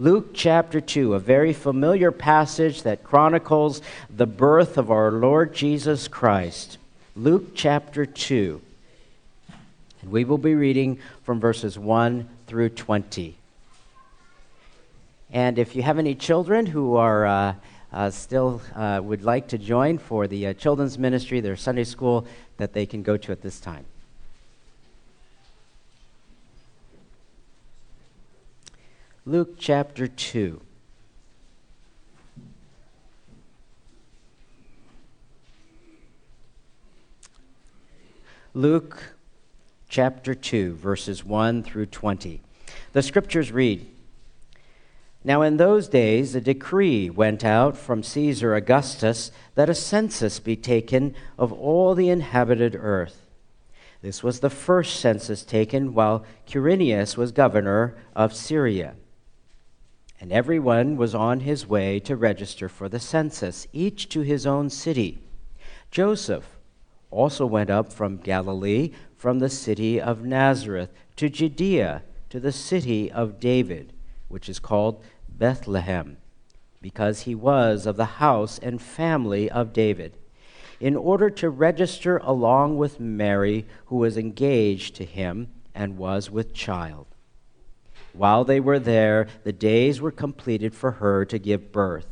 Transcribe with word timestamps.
Luke 0.00 0.28
chapter 0.32 0.80
2, 0.80 1.14
a 1.14 1.18
very 1.18 1.52
familiar 1.52 2.12
passage 2.12 2.84
that 2.84 3.02
chronicles 3.02 3.82
the 4.08 4.26
birth 4.26 4.78
of 4.78 4.92
our 4.92 5.10
Lord 5.10 5.52
Jesus 5.52 6.06
Christ. 6.06 6.78
Luke 7.16 7.50
chapter 7.56 8.06
2. 8.06 8.60
And 10.02 10.12
we 10.12 10.22
will 10.22 10.38
be 10.38 10.54
reading 10.54 11.00
from 11.24 11.40
verses 11.40 11.76
1 11.76 12.28
through 12.46 12.68
20. 12.68 13.34
And 15.32 15.58
if 15.58 15.74
you 15.74 15.82
have 15.82 15.98
any 15.98 16.14
children 16.14 16.66
who 16.66 16.94
are 16.94 17.26
uh, 17.26 17.54
uh, 17.92 18.10
still 18.10 18.62
uh, 18.76 19.00
would 19.02 19.24
like 19.24 19.48
to 19.48 19.58
join 19.58 19.98
for 19.98 20.28
the 20.28 20.46
uh, 20.46 20.52
children's 20.52 20.96
ministry, 20.96 21.40
their 21.40 21.56
Sunday 21.56 21.82
school, 21.82 22.24
that 22.58 22.72
they 22.72 22.86
can 22.86 23.02
go 23.02 23.16
to 23.16 23.32
at 23.32 23.42
this 23.42 23.58
time. 23.58 23.84
Luke 29.28 29.56
chapter 29.58 30.06
2. 30.06 30.58
Luke 38.54 39.16
chapter 39.86 40.34
2, 40.34 40.72
verses 40.76 41.26
1 41.26 41.62
through 41.62 41.84
20. 41.84 42.40
The 42.94 43.02
scriptures 43.02 43.52
read 43.52 43.86
Now, 45.22 45.42
in 45.42 45.58
those 45.58 45.88
days, 45.88 46.34
a 46.34 46.40
decree 46.40 47.10
went 47.10 47.44
out 47.44 47.76
from 47.76 48.02
Caesar 48.02 48.54
Augustus 48.54 49.30
that 49.56 49.68
a 49.68 49.74
census 49.74 50.40
be 50.40 50.56
taken 50.56 51.14
of 51.38 51.52
all 51.52 51.94
the 51.94 52.08
inhabited 52.08 52.74
earth. 52.74 53.26
This 54.00 54.22
was 54.22 54.40
the 54.40 54.48
first 54.48 54.98
census 54.98 55.44
taken 55.44 55.92
while 55.92 56.24
Quirinius 56.46 57.18
was 57.18 57.30
governor 57.30 57.94
of 58.16 58.32
Syria 58.32 58.94
and 60.20 60.32
everyone 60.32 60.96
was 60.96 61.14
on 61.14 61.40
his 61.40 61.66
way 61.66 62.00
to 62.00 62.16
register 62.16 62.68
for 62.68 62.88
the 62.88 62.98
census, 62.98 63.66
each 63.72 64.08
to 64.08 64.20
his 64.20 64.46
own 64.46 64.68
city. 64.68 65.18
Joseph 65.90 66.58
also 67.10 67.46
went 67.46 67.70
up 67.70 67.92
from 67.92 68.16
Galilee, 68.16 68.92
from 69.16 69.38
the 69.38 69.48
city 69.48 70.00
of 70.00 70.24
Nazareth, 70.24 70.90
to 71.16 71.28
Judea, 71.28 72.02
to 72.30 72.40
the 72.40 72.52
city 72.52 73.10
of 73.10 73.40
David, 73.40 73.92
which 74.28 74.48
is 74.48 74.58
called 74.58 75.02
Bethlehem, 75.28 76.18
because 76.82 77.22
he 77.22 77.34
was 77.34 77.86
of 77.86 77.96
the 77.96 78.04
house 78.04 78.58
and 78.58 78.82
family 78.82 79.50
of 79.50 79.72
David, 79.72 80.16
in 80.80 80.94
order 80.96 81.30
to 81.30 81.48
register 81.48 82.18
along 82.18 82.76
with 82.76 83.00
Mary, 83.00 83.66
who 83.86 83.96
was 83.96 84.16
engaged 84.16 84.94
to 84.96 85.04
him 85.04 85.48
and 85.74 85.96
was 85.96 86.30
with 86.30 86.52
child. 86.52 87.06
While 88.18 88.44
they 88.44 88.58
were 88.58 88.80
there, 88.80 89.28
the 89.44 89.52
days 89.52 90.00
were 90.00 90.10
completed 90.10 90.74
for 90.74 90.90
her 90.90 91.24
to 91.26 91.38
give 91.38 91.70
birth. 91.70 92.08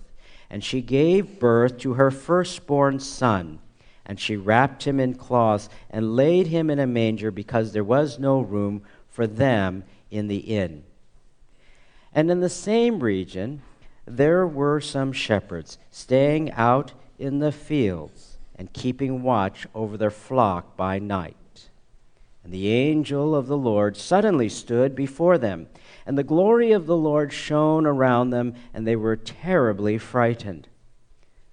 And 0.49 0.63
she 0.63 0.81
gave 0.81 1.41
birth 1.41 1.79
to 1.79 1.95
her 1.95 2.13
firstborn 2.13 3.01
son. 3.01 3.59
And 4.05 4.21
she 4.21 4.37
wrapped 4.37 4.85
him 4.85 5.01
in 5.01 5.15
cloths 5.15 5.69
and 5.91 6.15
laid 6.15 6.47
him 6.47 6.71
in 6.71 6.79
a 6.79 6.87
manger 6.87 7.33
because 7.33 7.73
there 7.73 7.83
was 7.83 8.21
no 8.21 8.41
room 8.41 8.83
for 9.09 9.27
them 9.27 9.83
in 10.09 10.29
the 10.29 10.39
inn. 10.39 10.85
And 12.15 12.31
in 12.31 12.39
the 12.39 12.49
same 12.49 13.01
region, 13.01 13.63
there 14.07 14.47
were 14.47 14.81
some 14.81 15.13
shepherds 15.13 15.77
staying 15.91 16.53
out 16.53 16.93
in 17.19 17.41
the 17.41 17.51
fields 17.51 18.39
and 18.55 18.73
keeping 18.73 19.25
watch 19.25 19.67
over 19.75 19.97
their 19.97 20.13
flock 20.13 20.77
by 20.77 21.01
night. 21.01 21.35
And 22.45 22.55
the 22.55 22.69
angel 22.69 23.35
of 23.35 23.49
the 23.49 23.57
Lord 23.57 23.97
suddenly 23.97 24.49
stood 24.49 24.95
before 24.95 25.37
them 25.37 25.67
and 26.07 26.17
the 26.17 26.23
glory 26.23 26.71
of 26.73 26.87
the 26.87 26.97
Lord 26.97 27.33
shone 27.33 27.85
around 27.85 28.31
them, 28.31 28.55
and 28.73 28.87
they 28.87 28.97
were 28.97 29.17
terribly 29.17 29.99
frightened. 29.99 30.69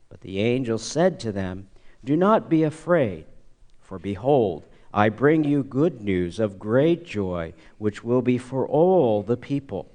But 0.09 0.22
the 0.22 0.40
angel 0.40 0.78
said 0.78 1.20
to 1.22 1.32
them, 1.32 1.68
Do 2.06 2.16
not 2.16 2.50
be 2.50 2.64
afraid, 2.64 3.26
for 3.81 3.98
behold, 3.98 4.66
I 4.94 5.09
bring 5.09 5.44
you 5.44 5.63
good 5.63 6.02
news 6.02 6.40
of 6.40 6.59
great 6.59 7.03
joy, 7.03 7.53
which 7.80 8.03
will 8.03 8.22
be 8.22 8.38
for 8.38 8.68
all 8.68 9.24
the 9.24 9.38
people. 9.38 9.90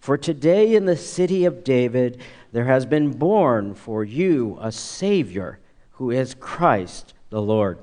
For 0.00 0.18
today 0.18 0.74
in 0.74 0.86
the 0.86 0.96
city 0.96 1.44
of 1.44 1.62
David 1.62 2.20
there 2.50 2.64
has 2.64 2.84
been 2.84 3.12
born 3.12 3.74
for 3.74 4.02
you 4.02 4.58
a 4.60 4.72
Savior, 4.72 5.60
who 5.92 6.10
is 6.10 6.34
Christ 6.34 7.14
the 7.30 7.40
Lord. 7.40 7.78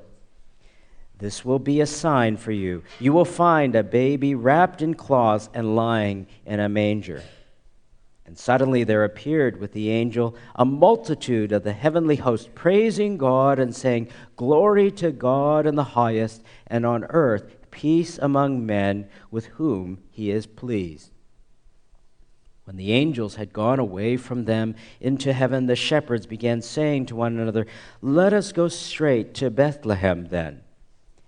This 1.20 1.44
will 1.44 1.58
be 1.58 1.82
a 1.82 1.86
sign 1.86 2.38
for 2.38 2.50
you. 2.50 2.82
You 2.98 3.12
will 3.12 3.26
find 3.26 3.76
a 3.76 3.82
baby 3.82 4.34
wrapped 4.34 4.80
in 4.80 4.94
cloths 4.94 5.50
and 5.52 5.76
lying 5.76 6.26
in 6.46 6.60
a 6.60 6.68
manger. 6.68 7.22
And 8.24 8.38
suddenly 8.38 8.84
there 8.84 9.04
appeared 9.04 9.60
with 9.60 9.72
the 9.72 9.90
angel 9.90 10.34
a 10.54 10.64
multitude 10.64 11.52
of 11.52 11.62
the 11.62 11.74
heavenly 11.74 12.16
host, 12.16 12.54
praising 12.54 13.18
God 13.18 13.58
and 13.58 13.76
saying, 13.76 14.08
Glory 14.36 14.90
to 14.92 15.10
God 15.10 15.66
in 15.66 15.74
the 15.74 15.84
highest, 15.84 16.42
and 16.66 16.86
on 16.86 17.04
earth 17.10 17.56
peace 17.70 18.18
among 18.18 18.64
men 18.64 19.06
with 19.30 19.46
whom 19.46 19.98
he 20.10 20.30
is 20.30 20.46
pleased. 20.46 21.10
When 22.64 22.76
the 22.76 22.92
angels 22.92 23.34
had 23.34 23.52
gone 23.52 23.80
away 23.80 24.16
from 24.16 24.44
them 24.44 24.74
into 25.00 25.32
heaven, 25.32 25.66
the 25.66 25.76
shepherds 25.76 26.24
began 26.24 26.62
saying 26.62 27.06
to 27.06 27.16
one 27.16 27.38
another, 27.38 27.66
Let 28.00 28.32
us 28.32 28.52
go 28.52 28.68
straight 28.68 29.34
to 29.34 29.50
Bethlehem 29.50 30.28
then 30.28 30.62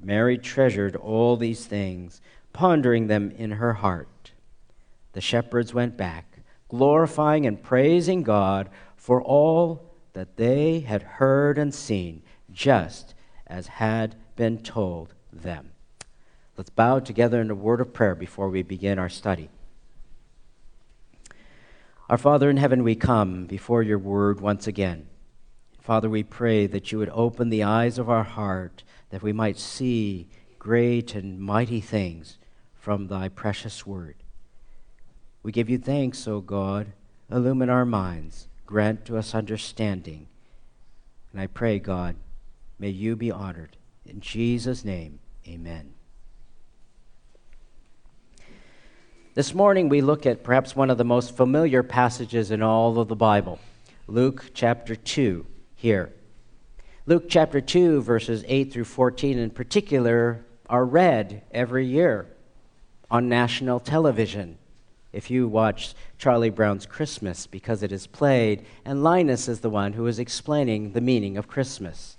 Mary 0.00 0.38
treasured 0.38 0.96
all 0.96 1.36
these 1.36 1.66
things, 1.66 2.20
pondering 2.52 3.06
them 3.06 3.30
in 3.32 3.52
her 3.52 3.74
heart. 3.74 4.32
The 5.12 5.20
shepherds 5.20 5.74
went 5.74 5.96
back, 5.96 6.40
glorifying 6.68 7.46
and 7.46 7.62
praising 7.62 8.22
God 8.22 8.68
for 8.96 9.22
all 9.22 9.94
that 10.12 10.36
they 10.36 10.80
had 10.80 11.02
heard 11.02 11.58
and 11.58 11.74
seen, 11.74 12.22
just 12.52 13.14
as 13.46 13.66
had 13.66 14.14
been 14.36 14.58
told 14.58 15.14
them. 15.32 15.72
Let's 16.56 16.70
bow 16.70 16.98
together 17.00 17.40
in 17.40 17.50
a 17.50 17.54
word 17.54 17.80
of 17.80 17.92
prayer 17.92 18.14
before 18.14 18.48
we 18.48 18.62
begin 18.62 18.98
our 18.98 19.08
study. 19.08 19.48
Our 22.08 22.18
Father 22.18 22.48
in 22.48 22.56
heaven, 22.56 22.82
we 22.82 22.94
come 22.94 23.46
before 23.46 23.82
your 23.82 23.98
word 23.98 24.40
once 24.40 24.66
again. 24.66 25.08
Father, 25.80 26.08
we 26.10 26.22
pray 26.22 26.66
that 26.66 26.90
you 26.90 26.98
would 26.98 27.10
open 27.10 27.48
the 27.48 27.62
eyes 27.62 27.98
of 27.98 28.10
our 28.10 28.24
heart 28.24 28.82
that 29.10 29.22
we 29.22 29.32
might 29.32 29.58
see 29.58 30.28
great 30.58 31.14
and 31.14 31.40
mighty 31.40 31.80
things 31.80 32.38
from 32.74 33.06
thy 33.06 33.28
precious 33.28 33.86
word. 33.86 34.16
We 35.42 35.52
give 35.52 35.70
you 35.70 35.78
thanks, 35.78 36.26
O 36.26 36.40
God. 36.40 36.92
Illumine 37.30 37.70
our 37.70 37.84
minds, 37.84 38.48
grant 38.66 39.04
to 39.06 39.16
us 39.16 39.34
understanding. 39.34 40.26
And 41.32 41.40
I 41.40 41.46
pray, 41.46 41.78
God, 41.78 42.16
may 42.78 42.88
you 42.88 43.16
be 43.16 43.30
honored. 43.30 43.76
In 44.06 44.20
Jesus' 44.20 44.84
name, 44.84 45.18
amen. 45.46 45.94
This 49.34 49.54
morning 49.54 49.88
we 49.88 50.00
look 50.00 50.26
at 50.26 50.42
perhaps 50.42 50.74
one 50.74 50.90
of 50.90 50.98
the 50.98 51.04
most 51.04 51.36
familiar 51.36 51.82
passages 51.82 52.50
in 52.50 52.62
all 52.62 52.98
of 52.98 53.08
the 53.08 53.14
Bible, 53.14 53.60
Luke 54.08 54.50
chapter 54.52 54.96
2, 54.96 55.46
here. 55.76 56.12
Luke 57.08 57.24
chapter 57.26 57.62
2, 57.62 58.02
verses 58.02 58.44
8 58.46 58.70
through 58.70 58.84
14 58.84 59.38
in 59.38 59.48
particular, 59.48 60.44
are 60.68 60.84
read 60.84 61.40
every 61.52 61.86
year 61.86 62.26
on 63.10 63.30
national 63.30 63.80
television. 63.80 64.58
If 65.10 65.30
you 65.30 65.48
watch 65.48 65.94
Charlie 66.18 66.50
Brown's 66.50 66.84
Christmas, 66.84 67.46
because 67.46 67.82
it 67.82 67.92
is 67.92 68.06
played, 68.06 68.66
and 68.84 69.02
Linus 69.02 69.48
is 69.48 69.60
the 69.60 69.70
one 69.70 69.94
who 69.94 70.06
is 70.06 70.18
explaining 70.18 70.92
the 70.92 71.00
meaning 71.00 71.38
of 71.38 71.48
Christmas. 71.48 72.18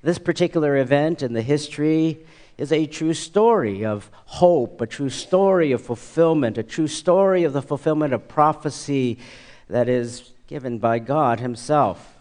This 0.00 0.18
particular 0.18 0.76
event 0.76 1.24
in 1.24 1.32
the 1.32 1.42
history 1.42 2.20
is 2.56 2.70
a 2.70 2.86
true 2.86 3.14
story 3.14 3.84
of 3.84 4.12
hope, 4.26 4.80
a 4.80 4.86
true 4.86 5.10
story 5.10 5.72
of 5.72 5.82
fulfillment, 5.82 6.56
a 6.56 6.62
true 6.62 6.86
story 6.86 7.42
of 7.42 7.52
the 7.52 7.62
fulfillment 7.62 8.14
of 8.14 8.28
prophecy 8.28 9.18
that 9.68 9.88
is 9.88 10.30
given 10.46 10.78
by 10.78 11.00
God 11.00 11.40
Himself. 11.40 12.19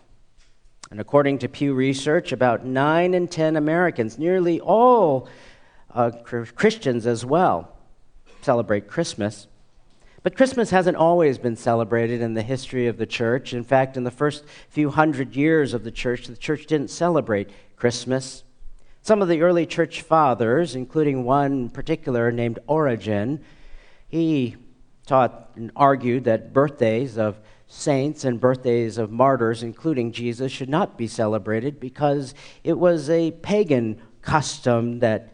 And 0.92 1.00
according 1.00 1.40
to 1.40 1.48
Pew 1.48 1.74
Research, 1.74 2.32
about 2.32 2.66
9 2.66 3.14
in 3.14 3.28
10 3.28 3.56
Americans, 3.56 4.18
nearly 4.18 4.60
all 4.60 5.28
uh, 5.94 6.12
Christians 6.24 7.06
as 7.06 7.24
well, 7.24 7.76
celebrate 8.42 8.88
Christmas. 8.88 9.48
But 10.24 10.36
Christmas 10.36 10.72
hasn't 10.72 10.98
always 10.98 11.38
been 11.38 11.56
celebrated 11.56 12.22
in 12.22 12.34
the 12.34 12.42
history 12.42 12.88
of 12.88 12.98
the 12.98 13.06
church. 13.06 13.54
In 13.54 13.64
fact, 13.64 13.98
in 13.98 14.04
the 14.04 14.12
first 14.12 14.44
few 14.68 14.90
hundred 14.90 15.36
years 15.36 15.74
of 15.74 15.84
the 15.84 15.92
church, 15.92 16.28
the 16.28 16.36
church 16.36 16.66
didn't 16.66 16.90
celebrate 16.90 17.52
Christmas. 17.76 18.44
Some 19.02 19.22
of 19.22 19.28
the 19.28 19.42
early 19.42 19.66
church 19.66 20.02
fathers, 20.02 20.76
including 20.76 21.24
one 21.24 21.70
particular 21.70 22.32
named 22.32 22.60
Origen, 22.68 23.42
he 24.08 24.58
taught 25.10 25.52
and 25.56 25.72
argued 25.76 26.24
that 26.24 26.54
birthdays 26.54 27.18
of 27.18 27.40
saints 27.68 28.24
and 28.24 28.40
birthdays 28.40 28.98
of 28.98 29.12
martyrs, 29.12 29.64
including 29.64 30.12
Jesus, 30.12 30.52
should 30.52 30.70
not 30.70 30.98
be 30.98 31.08
celebrated 31.08 31.80
because 31.80 32.34
it 32.64 32.78
was 32.78 33.10
a 33.10 33.32
pagan 33.32 34.02
custom 34.22 35.00
that 35.00 35.34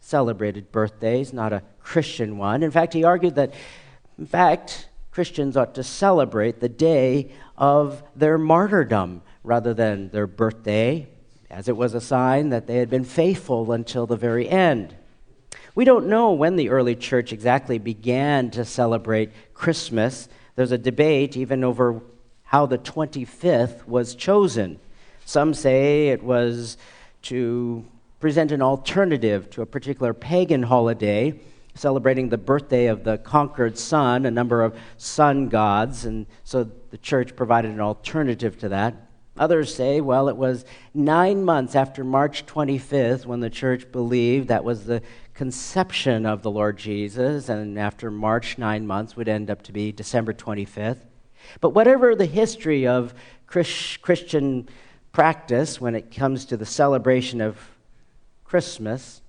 celebrated 0.00 0.72
birthdays, 0.72 1.32
not 1.32 1.52
a 1.52 1.62
Christian 1.80 2.38
one. 2.38 2.62
In 2.62 2.70
fact, 2.70 2.94
he 2.94 3.04
argued 3.04 3.34
that 3.34 3.54
in 4.18 4.26
fact, 4.26 4.88
Christians 5.10 5.56
ought 5.56 5.74
to 5.74 5.82
celebrate 5.82 6.60
the 6.60 6.68
day 6.68 7.32
of 7.56 8.02
their 8.16 8.38
martyrdom 8.38 9.22
rather 9.42 9.74
than 9.74 10.10
their 10.10 10.26
birthday, 10.26 11.08
as 11.50 11.68
it 11.68 11.76
was 11.76 11.94
a 11.94 12.00
sign 12.00 12.50
that 12.50 12.66
they 12.66 12.76
had 12.76 12.90
been 12.90 13.04
faithful 13.04 13.72
until 13.72 14.06
the 14.06 14.16
very 14.16 14.48
end. 14.48 14.94
We 15.78 15.84
don't 15.84 16.08
know 16.08 16.32
when 16.32 16.56
the 16.56 16.70
early 16.70 16.96
church 16.96 17.32
exactly 17.32 17.78
began 17.78 18.50
to 18.50 18.64
celebrate 18.64 19.30
Christmas. 19.54 20.28
There's 20.56 20.72
a 20.72 20.76
debate 20.76 21.36
even 21.36 21.62
over 21.62 22.02
how 22.42 22.66
the 22.66 22.78
25th 22.78 23.86
was 23.86 24.16
chosen. 24.16 24.80
Some 25.24 25.54
say 25.54 26.08
it 26.08 26.20
was 26.20 26.78
to 27.22 27.84
present 28.18 28.50
an 28.50 28.60
alternative 28.60 29.50
to 29.50 29.62
a 29.62 29.66
particular 29.66 30.12
pagan 30.12 30.64
holiday 30.64 31.38
celebrating 31.76 32.30
the 32.30 32.38
birthday 32.38 32.86
of 32.86 33.04
the 33.04 33.18
conquered 33.18 33.78
sun, 33.78 34.26
a 34.26 34.32
number 34.32 34.64
of 34.64 34.76
sun 34.96 35.48
gods, 35.48 36.04
and 36.04 36.26
so 36.42 36.68
the 36.90 36.98
church 36.98 37.36
provided 37.36 37.70
an 37.70 37.80
alternative 37.80 38.58
to 38.58 38.68
that. 38.70 38.96
Others 39.38 39.72
say, 39.72 40.00
well, 40.00 40.28
it 40.28 40.36
was 40.36 40.64
nine 40.92 41.44
months 41.44 41.76
after 41.76 42.02
March 42.02 42.44
25th 42.46 43.24
when 43.24 43.38
the 43.38 43.50
church 43.50 43.92
believed 43.92 44.48
that 44.48 44.64
was 44.64 44.84
the 44.84 45.00
conception 45.38 46.26
of 46.26 46.42
the 46.42 46.50
Lord 46.50 46.76
Jesus, 46.76 47.48
and 47.48 47.78
after 47.78 48.10
March, 48.10 48.58
nine 48.58 48.84
months 48.84 49.14
would 49.14 49.28
end 49.28 49.52
up 49.52 49.62
to 49.62 49.72
be 49.72 49.92
December 49.92 50.32
25th. 50.32 50.98
But 51.60 51.70
whatever 51.70 52.16
the 52.16 52.26
history 52.26 52.88
of 52.88 53.14
Christian 53.46 54.68
practice 55.12 55.80
when 55.80 55.94
it 55.94 56.10
comes 56.10 56.44
to 56.46 56.56
the 56.56 56.66
celebration 56.66 57.40
of 57.40 57.56
Christmas, 58.42 59.22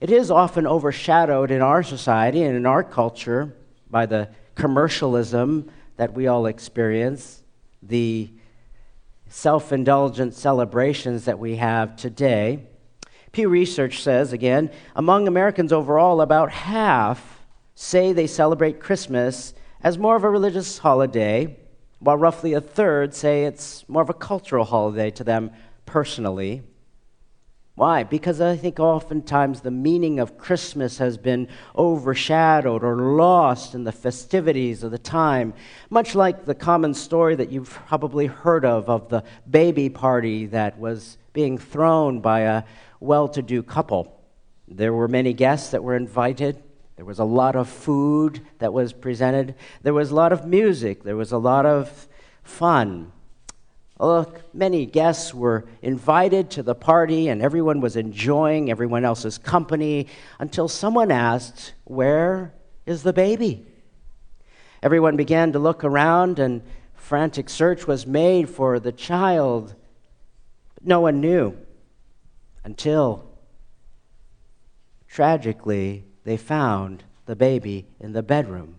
it 0.00 0.10
is 0.10 0.32
often 0.32 0.66
overshadowed 0.66 1.52
in 1.52 1.62
our 1.62 1.84
society 1.84 2.42
and 2.42 2.56
in 2.56 2.66
our 2.66 2.82
culture 2.82 3.54
by 3.88 4.04
the 4.04 4.28
commercialism 4.56 5.70
that 5.96 6.12
we 6.12 6.26
all 6.26 6.46
experience, 6.46 7.44
the 7.84 8.32
self 9.28 9.72
indulgent 9.72 10.34
celebrations 10.34 11.24
that 11.26 11.38
we 11.38 11.54
have 11.54 11.94
today. 11.94 12.66
Pew 13.36 13.50
Research 13.50 14.02
says, 14.02 14.32
again, 14.32 14.70
among 14.94 15.28
Americans 15.28 15.70
overall, 15.70 16.22
about 16.22 16.50
half 16.50 17.44
say 17.74 18.14
they 18.14 18.26
celebrate 18.26 18.80
Christmas 18.80 19.52
as 19.82 19.98
more 19.98 20.16
of 20.16 20.24
a 20.24 20.30
religious 20.30 20.78
holiday, 20.78 21.54
while 21.98 22.16
roughly 22.16 22.54
a 22.54 22.62
third 22.62 23.12
say 23.12 23.44
it's 23.44 23.86
more 23.90 24.00
of 24.00 24.08
a 24.08 24.14
cultural 24.14 24.64
holiday 24.64 25.10
to 25.10 25.22
them 25.22 25.50
personally. 25.84 26.62
Why? 27.76 28.04
Because 28.04 28.40
I 28.40 28.56
think 28.56 28.80
oftentimes 28.80 29.60
the 29.60 29.70
meaning 29.70 30.18
of 30.18 30.38
Christmas 30.38 30.96
has 30.96 31.18
been 31.18 31.46
overshadowed 31.76 32.82
or 32.82 32.96
lost 32.96 33.74
in 33.74 33.84
the 33.84 33.92
festivities 33.92 34.82
of 34.82 34.92
the 34.92 34.98
time. 34.98 35.52
Much 35.90 36.14
like 36.14 36.46
the 36.46 36.54
common 36.54 36.94
story 36.94 37.34
that 37.34 37.52
you've 37.52 37.68
probably 37.68 38.26
heard 38.26 38.64
of 38.64 38.88
of 38.88 39.10
the 39.10 39.22
baby 39.48 39.90
party 39.90 40.46
that 40.46 40.78
was 40.78 41.18
being 41.34 41.58
thrown 41.58 42.20
by 42.20 42.40
a 42.40 42.62
well 42.98 43.28
to 43.28 43.42
do 43.42 43.62
couple. 43.62 44.22
There 44.66 44.94
were 44.94 45.06
many 45.06 45.34
guests 45.34 45.72
that 45.72 45.84
were 45.84 45.96
invited. 45.96 46.62
There 46.96 47.04
was 47.04 47.18
a 47.18 47.24
lot 47.24 47.56
of 47.56 47.68
food 47.68 48.40
that 48.58 48.72
was 48.72 48.94
presented. 48.94 49.54
There 49.82 49.92
was 49.92 50.10
a 50.10 50.14
lot 50.14 50.32
of 50.32 50.46
music. 50.46 51.02
There 51.02 51.14
was 51.14 51.30
a 51.30 51.36
lot 51.36 51.66
of 51.66 52.08
fun. 52.42 53.12
Look, 53.98 54.42
many 54.54 54.84
guests 54.84 55.32
were 55.32 55.64
invited 55.80 56.50
to 56.50 56.62
the 56.62 56.74
party, 56.74 57.28
and 57.28 57.40
everyone 57.40 57.80
was 57.80 57.96
enjoying 57.96 58.70
everyone 58.70 59.04
else's 59.04 59.38
company 59.38 60.06
until 60.38 60.68
someone 60.68 61.10
asked, 61.10 61.72
Where 61.84 62.52
is 62.84 63.02
the 63.02 63.14
baby? 63.14 63.66
Everyone 64.82 65.16
began 65.16 65.52
to 65.52 65.58
look 65.58 65.82
around, 65.82 66.38
and 66.38 66.62
frantic 66.94 67.48
search 67.48 67.86
was 67.86 68.06
made 68.06 68.50
for 68.50 68.78
the 68.78 68.92
child. 68.92 69.74
But 70.74 70.86
no 70.86 71.00
one 71.00 71.20
knew 71.22 71.56
until, 72.64 73.24
tragically, 75.08 76.04
they 76.24 76.36
found 76.36 77.04
the 77.24 77.36
baby 77.36 77.86
in 77.98 78.12
the 78.12 78.22
bedroom. 78.22 78.76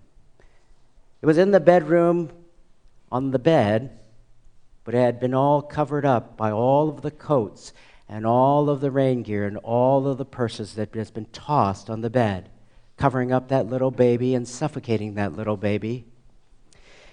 It 1.23 1.25
was 1.25 1.39
in 1.39 1.49
the 1.49 1.59
bedroom 1.59 2.31
on 3.11 3.31
the 3.31 3.39
bed 3.39 3.97
but 4.87 4.95
it 4.95 4.99
had 4.99 5.19
been 5.19 5.33
all 5.33 5.61
covered 5.61 6.05
up 6.05 6.37
by 6.37 6.49
all 6.49 6.87
of 6.87 7.01
the 7.01 7.11
coats 7.11 7.73
and 8.07 8.25
all 8.25 8.69
of 8.69 8.79
the 8.79 8.89
rain 8.89 9.21
gear 9.21 9.45
and 9.45 9.57
all 9.57 10.07
of 10.07 10.17
the 10.17 10.23
purses 10.23 10.75
that 10.75 10.95
has 10.95 11.11
been 11.11 11.25
tossed 11.33 11.89
on 11.89 11.99
the 11.99 12.09
bed, 12.09 12.47
covering 12.95 13.33
up 13.33 13.49
that 13.49 13.67
little 13.67 13.91
baby 13.91 14.33
and 14.33 14.47
suffocating 14.47 15.15
that 15.15 15.35
little 15.35 15.57
baby. 15.57 16.05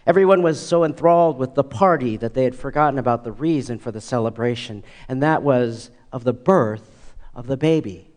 Everyone 0.07 0.41
was 0.41 0.65
so 0.65 0.85
enthralled 0.85 1.37
with 1.37 1.57
the 1.57 1.65
party 1.65 2.17
that 2.17 2.35
they 2.35 2.45
had 2.45 2.55
forgotten 2.55 2.97
about 2.97 3.25
the 3.25 3.33
reason 3.33 3.81
for 3.81 3.91
the 3.91 4.01
celebration, 4.01 4.85
and 5.09 5.21
that 5.21 5.43
was 5.43 5.91
of 6.13 6.23
the 6.23 6.33
birth 6.33 7.17
of 7.35 7.49
the 7.49 7.57
baby. 7.57 8.14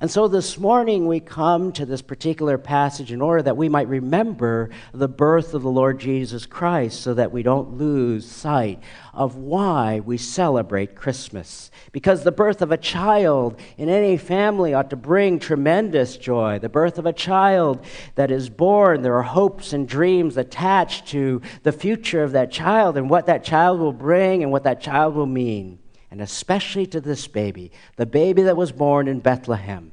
And 0.00 0.08
so 0.08 0.28
this 0.28 0.56
morning 0.58 1.08
we 1.08 1.18
come 1.18 1.72
to 1.72 1.84
this 1.84 2.02
particular 2.02 2.56
passage 2.56 3.10
in 3.10 3.20
order 3.20 3.42
that 3.42 3.56
we 3.56 3.68
might 3.68 3.88
remember 3.88 4.70
the 4.94 5.08
birth 5.08 5.54
of 5.54 5.62
the 5.62 5.70
Lord 5.70 5.98
Jesus 5.98 6.46
Christ 6.46 7.00
so 7.00 7.14
that 7.14 7.32
we 7.32 7.42
don't 7.42 7.76
lose 7.78 8.24
sight 8.24 8.80
of 9.12 9.34
why 9.34 9.98
we 9.98 10.16
celebrate 10.16 10.94
Christmas. 10.94 11.72
Because 11.90 12.22
the 12.22 12.30
birth 12.30 12.62
of 12.62 12.70
a 12.70 12.76
child 12.76 13.58
in 13.76 13.88
any 13.88 14.16
family 14.16 14.72
ought 14.72 14.90
to 14.90 14.96
bring 14.96 15.40
tremendous 15.40 16.16
joy. 16.16 16.60
The 16.60 16.68
birth 16.68 16.98
of 16.98 17.06
a 17.06 17.12
child 17.12 17.84
that 18.14 18.30
is 18.30 18.48
born, 18.48 19.02
there 19.02 19.16
are 19.16 19.24
hopes 19.24 19.72
and 19.72 19.88
dreams 19.88 20.36
attached 20.36 21.08
to 21.08 21.42
the 21.64 21.72
future 21.72 22.22
of 22.22 22.30
that 22.32 22.52
child 22.52 22.96
and 22.96 23.10
what 23.10 23.26
that 23.26 23.42
child 23.42 23.80
will 23.80 23.92
bring 23.92 24.44
and 24.44 24.52
what 24.52 24.62
that 24.62 24.80
child 24.80 25.16
will 25.16 25.26
mean 25.26 25.80
and 26.10 26.20
especially 26.20 26.86
to 26.86 27.00
this 27.00 27.26
baby, 27.28 27.70
the 27.96 28.06
baby 28.06 28.42
that 28.42 28.56
was 28.56 28.72
born 28.72 29.08
in 29.08 29.20
Bethlehem. 29.20 29.92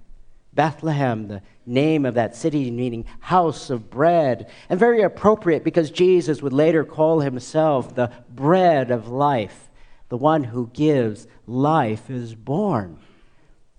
Bethlehem, 0.56 1.28
the 1.28 1.42
name 1.66 2.06
of 2.06 2.14
that 2.14 2.36
city 2.36 2.72
meaning 2.72 3.06
house 3.20 3.70
of 3.70 3.90
bread, 3.90 4.50
and 4.70 4.80
very 4.80 5.02
appropriate 5.02 5.64
because 5.64 5.92
Jesus 5.92 6.42
would 6.42 6.54
later 6.54 6.84
call 6.84 7.20
himself 7.20 7.94
the 7.94 8.12
bread 8.30 8.90
of 8.90 9.08
life. 9.08 9.70
The 10.10 10.18
one 10.18 10.46
who 10.46 10.70
gives 10.74 11.28
life 11.46 12.10
is 12.10 12.36
born 12.36 13.00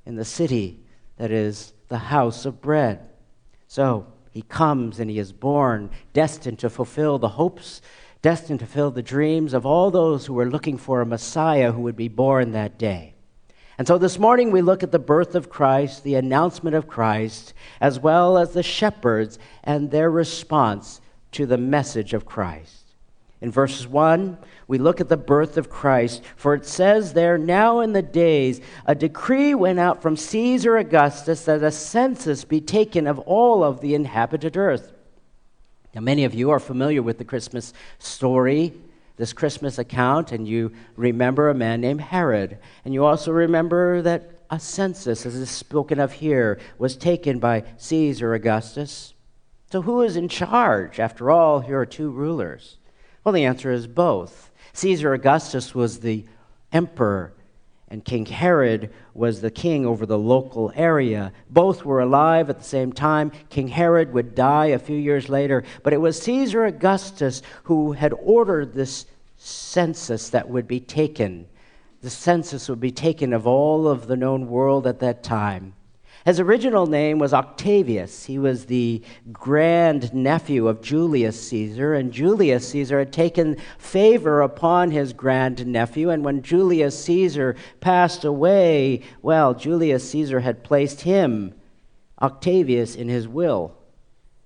in 0.04 0.16
the 0.16 0.24
city 0.24 0.80
that 1.16 1.30
is 1.30 1.72
the 1.88 1.98
house 1.98 2.44
of 2.44 2.60
bread. 2.60 3.00
So 3.68 4.06
he 4.30 4.42
comes 4.42 5.00
and 5.00 5.10
he 5.10 5.18
is 5.18 5.32
born, 5.32 5.90
destined 6.12 6.58
to 6.60 6.70
fulfill 6.70 7.18
the 7.18 7.30
hopes 7.30 7.80
destined 8.26 8.58
to 8.58 8.66
fill 8.66 8.90
the 8.90 9.02
dreams 9.02 9.54
of 9.54 9.64
all 9.64 9.88
those 9.90 10.26
who 10.26 10.34
were 10.34 10.50
looking 10.50 10.76
for 10.76 11.00
a 11.00 11.06
Messiah 11.06 11.70
who 11.70 11.82
would 11.82 11.94
be 11.94 12.08
born 12.08 12.50
that 12.50 12.76
day. 12.76 13.14
And 13.78 13.86
so 13.86 13.98
this 13.98 14.18
morning 14.18 14.50
we 14.50 14.62
look 14.62 14.82
at 14.82 14.92
the 14.92 14.98
birth 14.98 15.34
of 15.34 15.50
Christ, 15.50 16.02
the 16.02 16.14
announcement 16.14 16.74
of 16.74 16.88
Christ, 16.88 17.52
as 17.80 18.00
well 18.00 18.38
as 18.38 18.52
the 18.52 18.62
shepherds 18.62 19.38
and 19.62 19.90
their 19.90 20.10
response 20.10 21.00
to 21.32 21.44
the 21.44 21.58
message 21.58 22.14
of 22.14 22.24
Christ. 22.24 22.84
In 23.42 23.50
verses 23.50 23.86
1, 23.86 24.38
we 24.66 24.78
look 24.78 25.00
at 25.00 25.10
the 25.10 25.16
birth 25.18 25.58
of 25.58 25.68
Christ, 25.68 26.22
for 26.36 26.54
it 26.54 26.64
says 26.64 27.12
there, 27.12 27.36
Now 27.36 27.80
in 27.80 27.92
the 27.92 28.00
days, 28.00 28.62
a 28.86 28.94
decree 28.94 29.54
went 29.54 29.78
out 29.78 30.00
from 30.00 30.16
Caesar 30.16 30.78
Augustus 30.78 31.44
that 31.44 31.62
a 31.62 31.70
census 31.70 32.44
be 32.44 32.62
taken 32.62 33.06
of 33.06 33.18
all 33.20 33.62
of 33.62 33.82
the 33.82 33.94
inhabited 33.94 34.56
earth. 34.56 34.92
Now, 35.94 36.00
many 36.00 36.24
of 36.24 36.34
you 36.34 36.50
are 36.50 36.58
familiar 36.58 37.02
with 37.02 37.18
the 37.18 37.24
Christmas 37.24 37.74
story, 37.98 38.72
this 39.16 39.32
Christmas 39.32 39.78
account, 39.78 40.32
and 40.32 40.46
you 40.46 40.72
remember 40.96 41.48
a 41.48 41.54
man 41.54 41.80
named 41.80 42.00
Herod. 42.00 42.58
And 42.84 42.92
you 42.92 43.04
also 43.04 43.32
remember 43.32 44.02
that 44.02 44.30
a 44.50 44.60
census, 44.60 45.26
as 45.26 45.34
is 45.34 45.50
spoken 45.50 45.98
of 45.98 46.12
here, 46.12 46.58
was 46.78 46.96
taken 46.96 47.38
by 47.38 47.64
Caesar 47.78 48.34
Augustus. 48.34 49.14
So, 49.72 49.82
who 49.82 50.02
is 50.02 50.16
in 50.16 50.28
charge? 50.28 51.00
After 51.00 51.30
all, 51.30 51.60
here 51.60 51.80
are 51.80 51.86
two 51.86 52.10
rulers. 52.10 52.76
Well, 53.24 53.32
the 53.32 53.44
answer 53.44 53.72
is 53.72 53.86
both. 53.86 54.50
Caesar 54.74 55.12
Augustus 55.12 55.74
was 55.74 56.00
the 56.00 56.24
emperor, 56.72 57.32
and 57.96 58.04
King 58.04 58.26
Herod 58.26 58.90
was 59.14 59.40
the 59.40 59.50
king 59.50 59.86
over 59.86 60.04
the 60.04 60.18
local 60.18 60.70
area. 60.76 61.32
Both 61.48 61.82
were 61.82 62.00
alive 62.00 62.50
at 62.50 62.58
the 62.58 62.64
same 62.64 62.92
time. 62.92 63.32
King 63.48 63.68
Herod 63.68 64.12
would 64.12 64.34
die 64.34 64.66
a 64.66 64.78
few 64.78 64.98
years 64.98 65.30
later, 65.30 65.64
but 65.82 65.94
it 65.94 66.00
was 66.02 66.20
Caesar 66.20 66.66
Augustus 66.66 67.40
who 67.62 67.92
had 67.92 68.12
ordered 68.12 68.74
this 68.74 69.06
census 69.38 70.28
that 70.28 70.46
would 70.46 70.68
be 70.68 70.78
taken. 70.78 71.46
The 72.02 72.10
census 72.10 72.68
would 72.68 72.80
be 72.80 72.90
taken 72.90 73.32
of 73.32 73.46
all 73.46 73.88
of 73.88 74.08
the 74.08 74.16
known 74.16 74.50
world 74.50 74.86
at 74.86 75.00
that 75.00 75.22
time. 75.22 75.72
His 76.26 76.40
original 76.40 76.86
name 76.86 77.20
was 77.20 77.32
Octavius. 77.32 78.24
He 78.24 78.36
was 78.36 78.66
the 78.66 79.00
grand 79.32 80.12
nephew 80.12 80.66
of 80.66 80.82
Julius 80.82 81.40
Caesar, 81.48 81.94
and 81.94 82.12
Julius 82.12 82.68
Caesar 82.70 82.98
had 82.98 83.12
taken 83.12 83.56
favor 83.78 84.40
upon 84.42 84.90
his 84.90 85.12
grand 85.12 85.64
nephew. 85.68 86.10
And 86.10 86.24
when 86.24 86.42
Julius 86.42 86.98
Caesar 87.04 87.54
passed 87.78 88.24
away, 88.24 89.02
well, 89.22 89.54
Julius 89.54 90.10
Caesar 90.10 90.40
had 90.40 90.64
placed 90.64 91.02
him, 91.02 91.54
Octavius, 92.20 92.96
in 92.96 93.08
his 93.08 93.28
will 93.28 93.76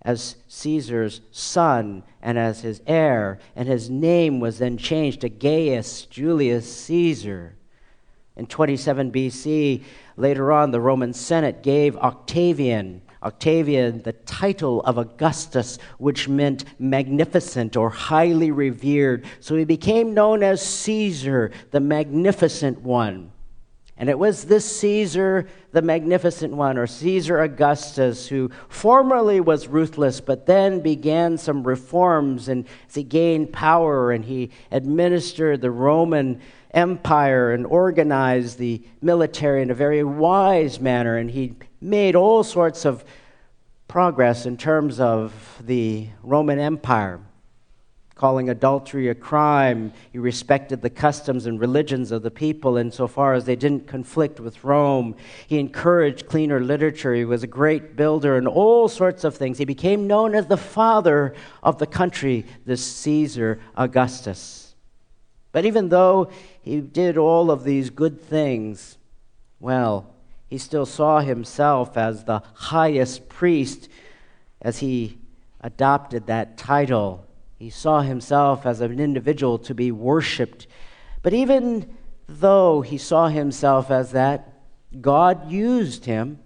as 0.02 0.36
Caesar's 0.48 1.22
son 1.30 2.02
and 2.20 2.38
as 2.38 2.60
his 2.60 2.82
heir, 2.86 3.38
and 3.56 3.68
his 3.68 3.88
name 3.88 4.38
was 4.38 4.58
then 4.58 4.76
changed 4.76 5.22
to 5.22 5.30
Gaius 5.30 6.04
Julius 6.04 6.70
Caesar. 6.84 7.56
In 8.36 8.46
27 8.46 9.12
BC, 9.12 9.82
Later 10.20 10.52
on, 10.52 10.70
the 10.70 10.82
Roman 10.82 11.14
Senate 11.14 11.62
gave 11.62 11.96
Octavian, 11.96 13.00
Octavian 13.22 14.02
the 14.02 14.12
title 14.12 14.82
of 14.82 14.98
Augustus, 14.98 15.78
which 15.96 16.28
meant 16.28 16.66
magnificent 16.78 17.74
or 17.74 17.88
highly 17.88 18.50
revered. 18.50 19.24
So 19.40 19.56
he 19.56 19.64
became 19.64 20.12
known 20.12 20.42
as 20.42 20.60
Caesar, 20.60 21.52
the 21.70 21.80
magnificent 21.80 22.82
one. 22.82 23.32
And 23.96 24.10
it 24.10 24.18
was 24.18 24.44
this 24.44 24.64
Caesar, 24.80 25.48
the 25.72 25.80
magnificent 25.80 26.54
one, 26.54 26.76
or 26.76 26.86
Caesar 26.86 27.40
Augustus, 27.40 28.28
who 28.28 28.50
formerly 28.68 29.40
was 29.40 29.68
ruthless, 29.68 30.20
but 30.20 30.44
then 30.44 30.80
began 30.80 31.38
some 31.38 31.62
reforms 31.62 32.48
and 32.48 32.66
he 32.92 33.02
gained 33.02 33.54
power 33.54 34.12
and 34.12 34.24
he 34.24 34.50
administered 34.70 35.62
the 35.62 35.70
Roman 35.70 36.40
empire 36.72 37.52
and 37.52 37.66
organized 37.66 38.58
the 38.58 38.82
military 39.00 39.62
in 39.62 39.70
a 39.70 39.74
very 39.74 40.04
wise 40.04 40.80
manner, 40.80 41.16
and 41.16 41.30
he 41.30 41.54
made 41.80 42.14
all 42.14 42.42
sorts 42.44 42.84
of 42.84 43.04
progress 43.88 44.46
in 44.46 44.56
terms 44.56 45.00
of 45.00 45.60
the 45.64 46.08
Roman 46.22 46.58
Empire. 46.58 47.20
Calling 48.14 48.50
adultery 48.50 49.08
a 49.08 49.14
crime, 49.14 49.92
he 50.12 50.18
respected 50.18 50.82
the 50.82 50.90
customs 50.90 51.46
and 51.46 51.58
religions 51.58 52.12
of 52.12 52.22
the 52.22 52.30
people 52.30 52.76
insofar 52.76 53.32
as 53.32 53.46
they 53.46 53.56
didn't 53.56 53.86
conflict 53.86 54.38
with 54.38 54.62
Rome. 54.62 55.16
He 55.46 55.58
encouraged 55.58 56.28
cleaner 56.28 56.60
literature. 56.60 57.14
He 57.14 57.24
was 57.24 57.42
a 57.42 57.46
great 57.46 57.96
builder 57.96 58.36
and 58.36 58.46
all 58.46 58.88
sorts 58.88 59.24
of 59.24 59.34
things. 59.34 59.56
He 59.56 59.64
became 59.64 60.06
known 60.06 60.34
as 60.34 60.46
the 60.46 60.58
father 60.58 61.34
of 61.62 61.78
the 61.78 61.86
country, 61.86 62.44
this 62.66 62.84
Caesar 62.84 63.58
Augustus. 63.74 64.74
But 65.52 65.64
even 65.64 65.88
though 65.88 66.30
he 66.62 66.80
did 66.80 67.16
all 67.16 67.50
of 67.50 67.64
these 67.64 67.90
good 67.90 68.20
things, 68.20 68.98
well, 69.58 70.14
he 70.48 70.58
still 70.58 70.86
saw 70.86 71.20
himself 71.20 71.96
as 71.96 72.24
the 72.24 72.42
highest 72.54 73.28
priest 73.28 73.88
as 74.60 74.78
he 74.78 75.18
adopted 75.60 76.26
that 76.26 76.58
title. 76.58 77.26
He 77.58 77.70
saw 77.70 78.00
himself 78.00 78.66
as 78.66 78.80
an 78.80 78.98
individual 78.98 79.58
to 79.58 79.74
be 79.74 79.92
worshiped. 79.92 80.66
But 81.22 81.34
even 81.34 81.94
though 82.26 82.80
he 82.80 82.98
saw 82.98 83.28
himself 83.28 83.90
as 83.90 84.12
that, 84.12 84.60
God 85.00 85.50
used 85.50 86.04
him 86.04 86.40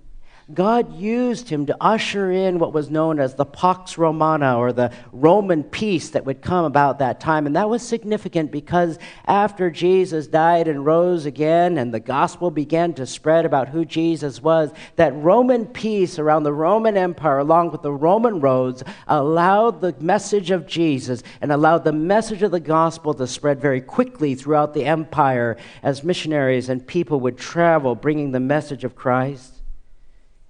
God 0.53 0.95
used 0.95 1.49
him 1.49 1.65
to 1.67 1.77
usher 1.81 2.31
in 2.31 2.59
what 2.59 2.75
was 2.75 2.91
known 2.91 3.19
as 3.19 3.35
the 3.35 3.47
Pax 3.47 3.97
Romana, 3.97 4.59
or 4.59 4.75
the 4.75 4.93
Roman 5.11 5.65
peace 5.65 6.11
that 6.11 6.27
would 6.27 6.43
come 6.43 6.67
about 6.67 6.99
that 6.99 7.19
time. 7.19 7.47
And 7.47 7.57
that 7.57 7.71
was 7.71 7.83
significant 7.83 8.53
because 8.53 8.99
after 9.25 9.71
Jesus 9.71 10.27
died 10.27 10.69
and 10.69 10.85
rose 10.85 11.25
again, 11.25 11.79
and 11.79 11.95
the 11.95 12.01
gospel 12.01 12.51
began 12.51 12.93
to 12.95 13.07
spread 13.07 13.47
about 13.47 13.69
who 13.69 13.87
Jesus 13.87 14.43
was, 14.43 14.71
that 14.97 15.15
Roman 15.15 15.65
peace 15.65 16.19
around 16.19 16.43
the 16.43 16.53
Roman 16.53 16.99
Empire, 16.99 17.39
along 17.39 17.71
with 17.71 17.81
the 17.81 17.93
Roman 17.93 18.41
roads, 18.41 18.83
allowed 19.09 19.81
the 19.81 19.95
message 19.99 20.51
of 20.51 20.67
Jesus 20.67 21.23
and 21.41 21.53
allowed 21.53 21.85
the 21.85 21.93
message 21.93 22.43
of 22.43 22.51
the 22.51 22.61
gospel 22.61 23.15
to 23.15 23.27
spread 23.27 23.61
very 23.63 23.81
quickly 23.81 24.35
throughout 24.35 24.75
the 24.75 24.85
empire 24.85 25.57
as 25.83 26.05
missionaries 26.05 26.69
and 26.69 26.87
people 26.87 27.21
would 27.21 27.39
travel 27.39 27.95
bringing 27.95 28.33
the 28.33 28.41
message 28.41 28.85
of 28.85 28.95
Christ. 28.95 29.54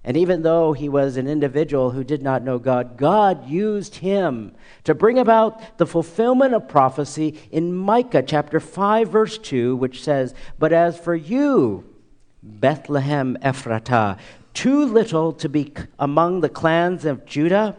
And 0.07 0.15
even 0.15 0.43
though 0.43 0.73
he 0.73 0.87
was 0.87 1.17
an 1.17 1.27
individual 1.27 1.89
who 1.89 2.03
did 2.03 2.21
not 2.21 2.43
know 2.43 2.59
God, 2.59 2.95
God 2.95 3.49
used 3.49 3.95
him 3.95 4.53
to 4.83 4.93
bring 4.93 5.17
about 5.17 5.79
the 5.79 5.87
fulfillment 5.87 6.53
of 6.53 6.69
prophecy 6.69 7.39
in 7.51 7.73
Micah 7.73 8.21
chapter 8.21 8.59
5, 8.59 9.09
verse 9.09 9.39
2, 9.39 9.75
which 9.75 10.03
says, 10.03 10.35
But 10.59 10.71
as 10.71 10.99
for 10.99 11.15
you, 11.15 11.85
Bethlehem 12.43 13.35
Ephrathah, 13.41 14.19
too 14.53 14.85
little 14.85 15.33
to 15.33 15.49
be 15.49 15.73
among 15.97 16.41
the 16.41 16.49
clans 16.49 17.03
of 17.03 17.25
Judah, 17.25 17.75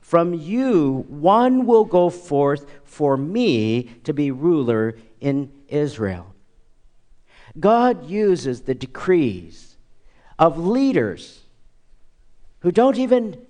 from 0.00 0.32
you 0.32 1.04
one 1.08 1.66
will 1.66 1.84
go 1.84 2.08
forth 2.08 2.64
for 2.84 3.18
me 3.18 3.82
to 4.04 4.14
be 4.14 4.30
ruler 4.30 4.96
in 5.20 5.52
Israel. 5.68 6.34
God 7.60 8.08
uses 8.08 8.62
the 8.62 8.74
decrees 8.74 9.76
of 10.38 10.56
leaders 10.56 11.37
who 12.60 12.72
don't 12.72 12.98
even 12.98 13.46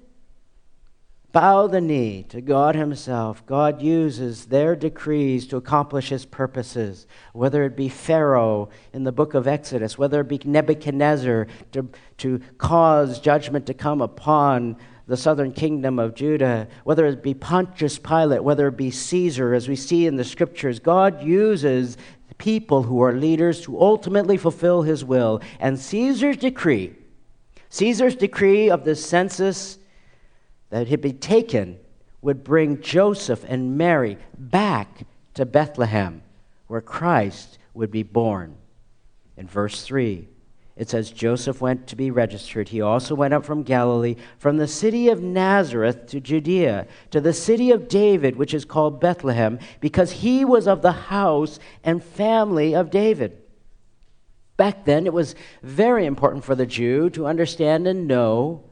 bow 1.32 1.66
the 1.66 1.80
knee 1.80 2.24
to 2.28 2.40
God 2.40 2.74
Himself. 2.74 3.44
God 3.46 3.82
uses 3.82 4.46
their 4.46 4.74
decrees 4.74 5.46
to 5.48 5.56
accomplish 5.56 6.08
His 6.08 6.24
purposes, 6.24 7.06
whether 7.32 7.64
it 7.64 7.76
be 7.76 7.88
Pharaoh 7.88 8.70
in 8.92 9.04
the 9.04 9.12
book 9.12 9.34
of 9.34 9.46
Exodus, 9.46 9.98
whether 9.98 10.20
it 10.20 10.28
be 10.28 10.40
Nebuchadnezzar 10.44 11.46
to, 11.72 11.88
to 12.18 12.40
cause 12.56 13.20
judgment 13.20 13.66
to 13.66 13.74
come 13.74 14.00
upon 14.00 14.76
the 15.06 15.16
southern 15.16 15.52
kingdom 15.52 15.98
of 15.98 16.14
Judah, 16.14 16.68
whether 16.84 17.06
it 17.06 17.22
be 17.22 17.34
Pontius 17.34 17.98
Pilate, 17.98 18.44
whether 18.44 18.68
it 18.68 18.76
be 18.76 18.90
Caesar, 18.90 19.54
as 19.54 19.68
we 19.68 19.76
see 19.76 20.06
in 20.06 20.16
the 20.16 20.24
scriptures. 20.24 20.78
God 20.78 21.22
uses 21.22 21.96
people 22.36 22.82
who 22.82 23.02
are 23.02 23.12
leaders 23.12 23.62
to 23.62 23.80
ultimately 23.80 24.36
fulfill 24.36 24.82
His 24.82 25.04
will. 25.04 25.40
And 25.60 25.78
Caesar's 25.78 26.36
decree 26.36 26.94
Caesar's 27.70 28.16
decree 28.16 28.70
of 28.70 28.84
the 28.84 28.94
census 28.94 29.78
that 30.70 30.88
had 30.88 31.00
been 31.00 31.18
taken 31.18 31.78
would 32.22 32.44
bring 32.44 32.80
Joseph 32.80 33.44
and 33.46 33.76
Mary 33.78 34.18
back 34.37 35.06
to 35.34 35.46
Bethlehem, 35.46 36.22
where 36.66 36.80
Christ 36.80 37.58
would 37.75 37.90
be 37.90 38.02
born. 38.02 38.56
In 39.37 39.46
verse 39.46 39.82
3, 39.82 40.28
it 40.76 40.88
says 40.88 41.10
Joseph 41.10 41.60
went 41.60 41.87
to 41.88 41.96
be 41.96 42.10
registered. 42.10 42.68
He 42.68 42.80
also 42.80 43.14
went 43.14 43.34
up 43.34 43.44
from 43.44 43.62
Galilee, 43.62 44.16
from 44.38 44.56
the 44.56 44.68
city 44.68 45.08
of 45.08 45.22
Nazareth 45.22 46.06
to 46.06 46.20
Judea, 46.20 46.87
to 47.10 47.20
the 47.20 47.32
city 47.32 47.70
of 47.70 47.88
David, 47.88 48.37
which 48.37 48.54
is 48.54 48.64
called 48.64 49.00
Bethlehem, 49.00 49.58
because 49.80 50.12
he 50.12 50.44
was 50.44 50.68
of 50.68 50.82
the 50.82 50.92
house 50.92 51.58
and 51.82 52.02
family 52.02 52.75
of 52.75 52.90
David. 52.90 53.42
Back 54.58 54.84
then, 54.84 55.06
it 55.06 55.14
was 55.14 55.36
very 55.62 56.04
important 56.04 56.44
for 56.44 56.54
the 56.54 56.66
Jew 56.66 57.08
to 57.10 57.26
understand 57.26 57.86
and 57.86 58.06
know 58.06 58.64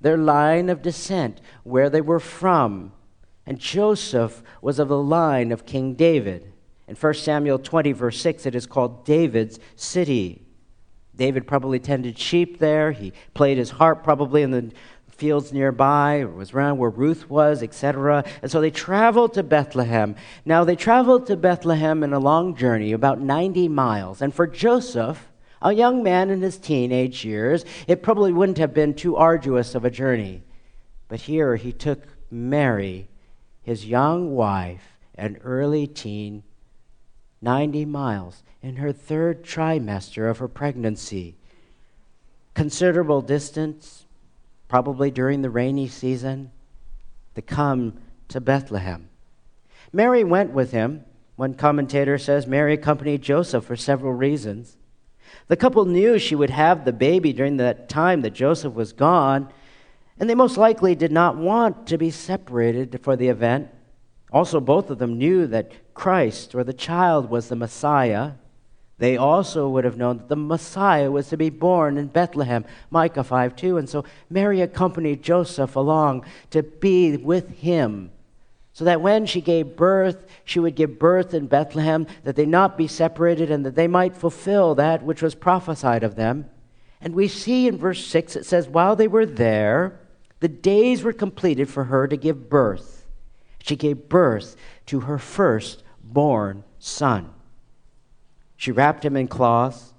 their 0.00 0.18
line 0.18 0.68
of 0.68 0.82
descent, 0.82 1.40
where 1.62 1.88
they 1.88 2.00
were 2.00 2.18
from. 2.18 2.92
And 3.46 3.58
Joseph 3.58 4.42
was 4.60 4.80
of 4.80 4.88
the 4.88 4.98
line 4.98 5.52
of 5.52 5.64
King 5.64 5.94
David. 5.94 6.52
In 6.88 6.96
1 6.96 7.14
Samuel 7.14 7.60
20, 7.60 7.92
verse 7.92 8.20
6, 8.20 8.46
it 8.46 8.56
is 8.56 8.66
called 8.66 9.04
David's 9.04 9.60
city. 9.76 10.42
David 11.14 11.46
probably 11.46 11.78
tended 11.78 12.18
sheep 12.18 12.58
there. 12.58 12.90
He 12.90 13.12
played 13.32 13.58
his 13.58 13.70
harp 13.70 14.02
probably 14.02 14.42
in 14.42 14.50
the 14.50 14.72
fields 15.22 15.52
nearby, 15.52 16.24
was 16.24 16.52
around 16.52 16.78
where 16.78 16.90
Ruth 16.90 17.30
was, 17.30 17.62
etc. 17.62 18.24
And 18.42 18.50
so 18.50 18.60
they 18.60 18.72
traveled 18.72 19.34
to 19.34 19.44
Bethlehem. 19.44 20.16
Now, 20.44 20.64
they 20.64 20.74
traveled 20.74 21.28
to 21.28 21.36
Bethlehem 21.36 22.02
in 22.02 22.12
a 22.12 22.18
long 22.18 22.56
journey, 22.56 22.90
about 22.90 23.20
90 23.20 23.68
miles. 23.68 24.20
And 24.20 24.34
for 24.34 24.48
Joseph, 24.48 25.30
a 25.62 25.72
young 25.72 26.02
man 26.02 26.28
in 26.28 26.42
his 26.42 26.58
teenage 26.58 27.24
years, 27.24 27.64
it 27.86 28.02
probably 28.02 28.32
wouldn't 28.32 28.58
have 28.58 28.74
been 28.74 28.94
too 28.94 29.14
arduous 29.14 29.76
of 29.76 29.84
a 29.84 29.90
journey. 29.90 30.42
But 31.06 31.20
here 31.20 31.54
he 31.54 31.70
took 31.70 32.02
Mary, 32.28 33.06
his 33.62 33.86
young 33.86 34.34
wife, 34.34 34.98
an 35.14 35.38
early 35.44 35.86
teen, 35.86 36.42
90 37.40 37.84
miles 37.84 38.42
in 38.60 38.74
her 38.74 38.92
third 38.92 39.44
trimester 39.44 40.28
of 40.28 40.38
her 40.38 40.48
pregnancy. 40.48 41.36
Considerable 42.54 43.22
distance, 43.22 44.01
probably 44.72 45.10
during 45.10 45.42
the 45.42 45.50
rainy 45.50 45.86
season, 45.86 46.50
to 47.34 47.42
come 47.42 47.92
to 48.26 48.40
Bethlehem. 48.40 49.06
Mary 49.92 50.24
went 50.24 50.50
with 50.50 50.70
him. 50.70 51.04
One 51.36 51.52
commentator 51.52 52.16
says 52.16 52.46
Mary 52.46 52.72
accompanied 52.72 53.20
Joseph 53.20 53.66
for 53.66 53.76
several 53.76 54.14
reasons. 54.14 54.78
The 55.48 55.58
couple 55.58 55.84
knew 55.84 56.18
she 56.18 56.34
would 56.34 56.48
have 56.48 56.86
the 56.86 56.92
baby 56.94 57.34
during 57.34 57.58
that 57.58 57.90
time 57.90 58.22
that 58.22 58.32
Joseph 58.32 58.72
was 58.72 58.94
gone, 58.94 59.52
and 60.18 60.30
they 60.30 60.34
most 60.34 60.56
likely 60.56 60.94
did 60.94 61.12
not 61.12 61.36
want 61.36 61.86
to 61.88 61.98
be 61.98 62.10
separated 62.10 62.98
for 63.02 63.14
the 63.14 63.28
event. 63.28 63.68
Also, 64.32 64.58
both 64.58 64.88
of 64.88 64.98
them 64.98 65.18
knew 65.18 65.46
that 65.48 65.92
Christ 65.92 66.54
or 66.54 66.64
the 66.64 66.72
child 66.72 67.28
was 67.28 67.48
the 67.48 67.56
Messiah. 67.56 68.32
They 68.98 69.16
also 69.16 69.68
would 69.68 69.84
have 69.84 69.96
known 69.96 70.18
that 70.18 70.28
the 70.28 70.36
Messiah 70.36 71.10
was 71.10 71.28
to 71.28 71.36
be 71.36 71.50
born 71.50 71.96
in 71.98 72.06
Bethlehem, 72.06 72.64
Micah 72.90 73.24
5 73.24 73.56
2. 73.56 73.78
And 73.78 73.88
so 73.88 74.04
Mary 74.30 74.60
accompanied 74.60 75.22
Joseph 75.22 75.76
along 75.76 76.24
to 76.50 76.62
be 76.62 77.16
with 77.16 77.50
him 77.58 78.12
so 78.72 78.84
that 78.84 79.02
when 79.02 79.26
she 79.26 79.40
gave 79.40 79.76
birth, 79.76 80.26
she 80.44 80.58
would 80.58 80.74
give 80.74 80.98
birth 80.98 81.34
in 81.34 81.46
Bethlehem, 81.46 82.06
that 82.24 82.36
they 82.36 82.46
not 82.46 82.78
be 82.78 82.86
separated, 82.86 83.50
and 83.50 83.66
that 83.66 83.74
they 83.74 83.86
might 83.86 84.16
fulfill 84.16 84.74
that 84.74 85.02
which 85.02 85.20
was 85.20 85.34
prophesied 85.34 86.02
of 86.02 86.16
them. 86.16 86.48
And 87.00 87.14
we 87.14 87.28
see 87.28 87.68
in 87.68 87.76
verse 87.76 88.06
6 88.06 88.36
it 88.36 88.46
says, 88.46 88.68
While 88.68 88.96
they 88.96 89.08
were 89.08 89.26
there, 89.26 90.00
the 90.40 90.48
days 90.48 91.02
were 91.02 91.12
completed 91.12 91.68
for 91.68 91.84
her 91.84 92.08
to 92.08 92.16
give 92.16 92.48
birth. 92.48 93.06
She 93.62 93.76
gave 93.76 94.08
birth 94.08 94.56
to 94.86 95.00
her 95.00 95.18
firstborn 95.18 96.64
son. 96.78 97.30
She 98.62 98.70
wrapped 98.70 99.04
him 99.04 99.16
in 99.16 99.26
cloths, 99.26 99.92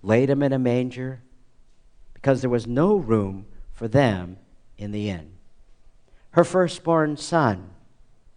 laid 0.00 0.30
him 0.30 0.42
in 0.42 0.54
a 0.54 0.58
manger, 0.58 1.20
because 2.14 2.40
there 2.40 2.48
was 2.48 2.66
no 2.66 2.96
room 2.96 3.44
for 3.74 3.86
them 3.86 4.38
in 4.78 4.92
the 4.92 5.10
inn. 5.10 5.32
Her 6.30 6.42
firstborn 6.42 7.18
son 7.18 7.68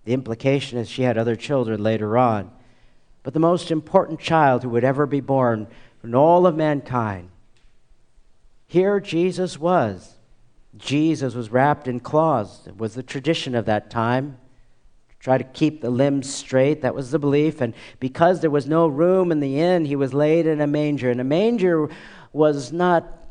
the 0.03 0.11
implication 0.11 0.77
is 0.77 0.89
she 0.89 1.03
had 1.03 1.17
other 1.17 1.37
children 1.37 1.81
later 1.81 2.17
on. 2.17 2.51
But 3.23 3.33
the 3.33 3.39
most 3.39 3.71
important 3.71 4.19
child 4.19 4.61
who 4.61 4.69
would 4.71 4.83
ever 4.83 5.05
be 5.05 5.21
born 5.21 5.67
in 6.03 6.13
all 6.13 6.45
of 6.45 6.57
mankind. 6.57 7.29
Here 8.67 8.99
Jesus 8.99 9.57
was. 9.57 10.15
Jesus 10.75 11.33
was 11.33 11.49
wrapped 11.49 11.87
in 11.87 12.01
cloths. 12.01 12.67
It 12.67 12.75
was 12.75 12.95
the 12.95 13.03
tradition 13.03 13.55
of 13.55 13.63
that 13.67 13.89
time. 13.89 14.37
Try 15.21 15.37
to 15.37 15.43
keep 15.43 15.81
the 15.81 15.91
limbs 15.91 16.33
straight. 16.33 16.81
That 16.81 16.95
was 16.95 17.11
the 17.11 17.19
belief. 17.19 17.61
And 17.61 17.75
because 17.99 18.41
there 18.41 18.49
was 18.49 18.67
no 18.67 18.87
room 18.87 19.31
in 19.31 19.39
the 19.39 19.59
inn, 19.59 19.85
he 19.85 19.95
was 19.95 20.15
laid 20.15 20.47
in 20.47 20.59
a 20.59 20.67
manger. 20.67 21.11
And 21.11 21.21
a 21.21 21.23
manger 21.23 21.89
was 22.33 22.73
not, 22.73 23.29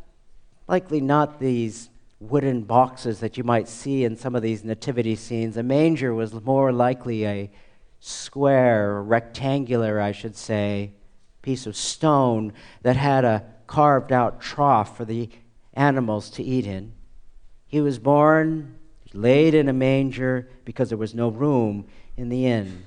likely 0.69 1.01
not 1.01 1.41
these 1.41 1.91
wooden 2.21 2.63
boxes 2.63 3.19
that 3.21 3.37
you 3.37 3.43
might 3.43 3.67
see 3.67 4.05
in 4.05 4.17
some 4.17 4.37
of 4.37 4.43
these 4.43 4.63
nativity 4.63 5.17
scenes. 5.17 5.57
A 5.57 5.65
manger 5.65 6.15
was 6.15 6.33
more 6.33 6.71
likely 6.71 7.27
a 7.27 7.51
square, 7.99 9.03
rectangular, 9.03 10.01
I 10.01 10.13
should 10.13 10.37
say, 10.37 10.93
piece 11.43 11.67
of 11.67 11.75
stone 11.75 12.53
that 12.83 12.97
had 12.97 13.25
a 13.25 13.45
carved 13.67 14.13
out 14.13 14.41
trough 14.41 14.97
for 14.97 15.05
the 15.05 15.29
animals 15.75 16.31
to 16.31 16.43
eat 16.43 16.67
in. 16.67 16.93
He 17.67 17.81
was 17.81 17.99
born, 17.99 18.77
laid 19.13 19.55
in 19.55 19.69
a 19.69 19.73
manger 19.73 20.49
because 20.65 20.89
there 20.89 20.99
was 20.99 21.15
no 21.15 21.29
room 21.29 21.87
in 22.17 22.29
the 22.29 22.47
inn. 22.47 22.85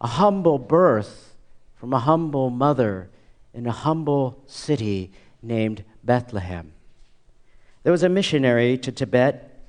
A 0.00 0.06
humble 0.06 0.58
birth 0.58 1.34
from 1.76 1.92
a 1.92 1.98
humble 1.98 2.50
mother 2.50 3.08
in 3.54 3.66
a 3.66 3.72
humble 3.72 4.42
city 4.46 5.10
named 5.42 5.84
Bethlehem. 6.04 6.72
There 7.82 7.92
was 7.92 8.02
a 8.02 8.08
missionary 8.08 8.76
to 8.78 8.92
Tibet. 8.92 9.64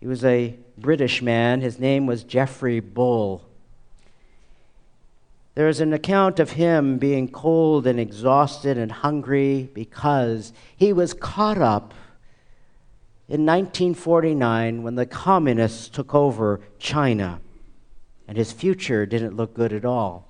He 0.00 0.06
was 0.06 0.24
a 0.24 0.56
British 0.76 1.22
man. 1.22 1.60
His 1.60 1.78
name 1.78 2.06
was 2.06 2.24
Geoffrey 2.24 2.80
Bull. 2.80 3.42
There 5.54 5.68
is 5.68 5.80
an 5.80 5.92
account 5.92 6.40
of 6.40 6.50
him 6.50 6.98
being 6.98 7.28
cold 7.28 7.86
and 7.86 8.00
exhausted 8.00 8.76
and 8.76 8.90
hungry 8.90 9.70
because 9.72 10.52
he 10.76 10.92
was 10.92 11.14
caught 11.14 11.58
up 11.58 11.94
in 13.28 13.46
1949 13.46 14.82
when 14.82 14.94
the 14.96 15.06
communists 15.06 15.88
took 15.88 16.14
over 16.14 16.60
China, 16.78 17.40
and 18.28 18.36
his 18.36 18.52
future 18.52 19.06
didn't 19.06 19.36
look 19.36 19.54
good 19.54 19.72
at 19.72 19.84
all. 19.84 20.28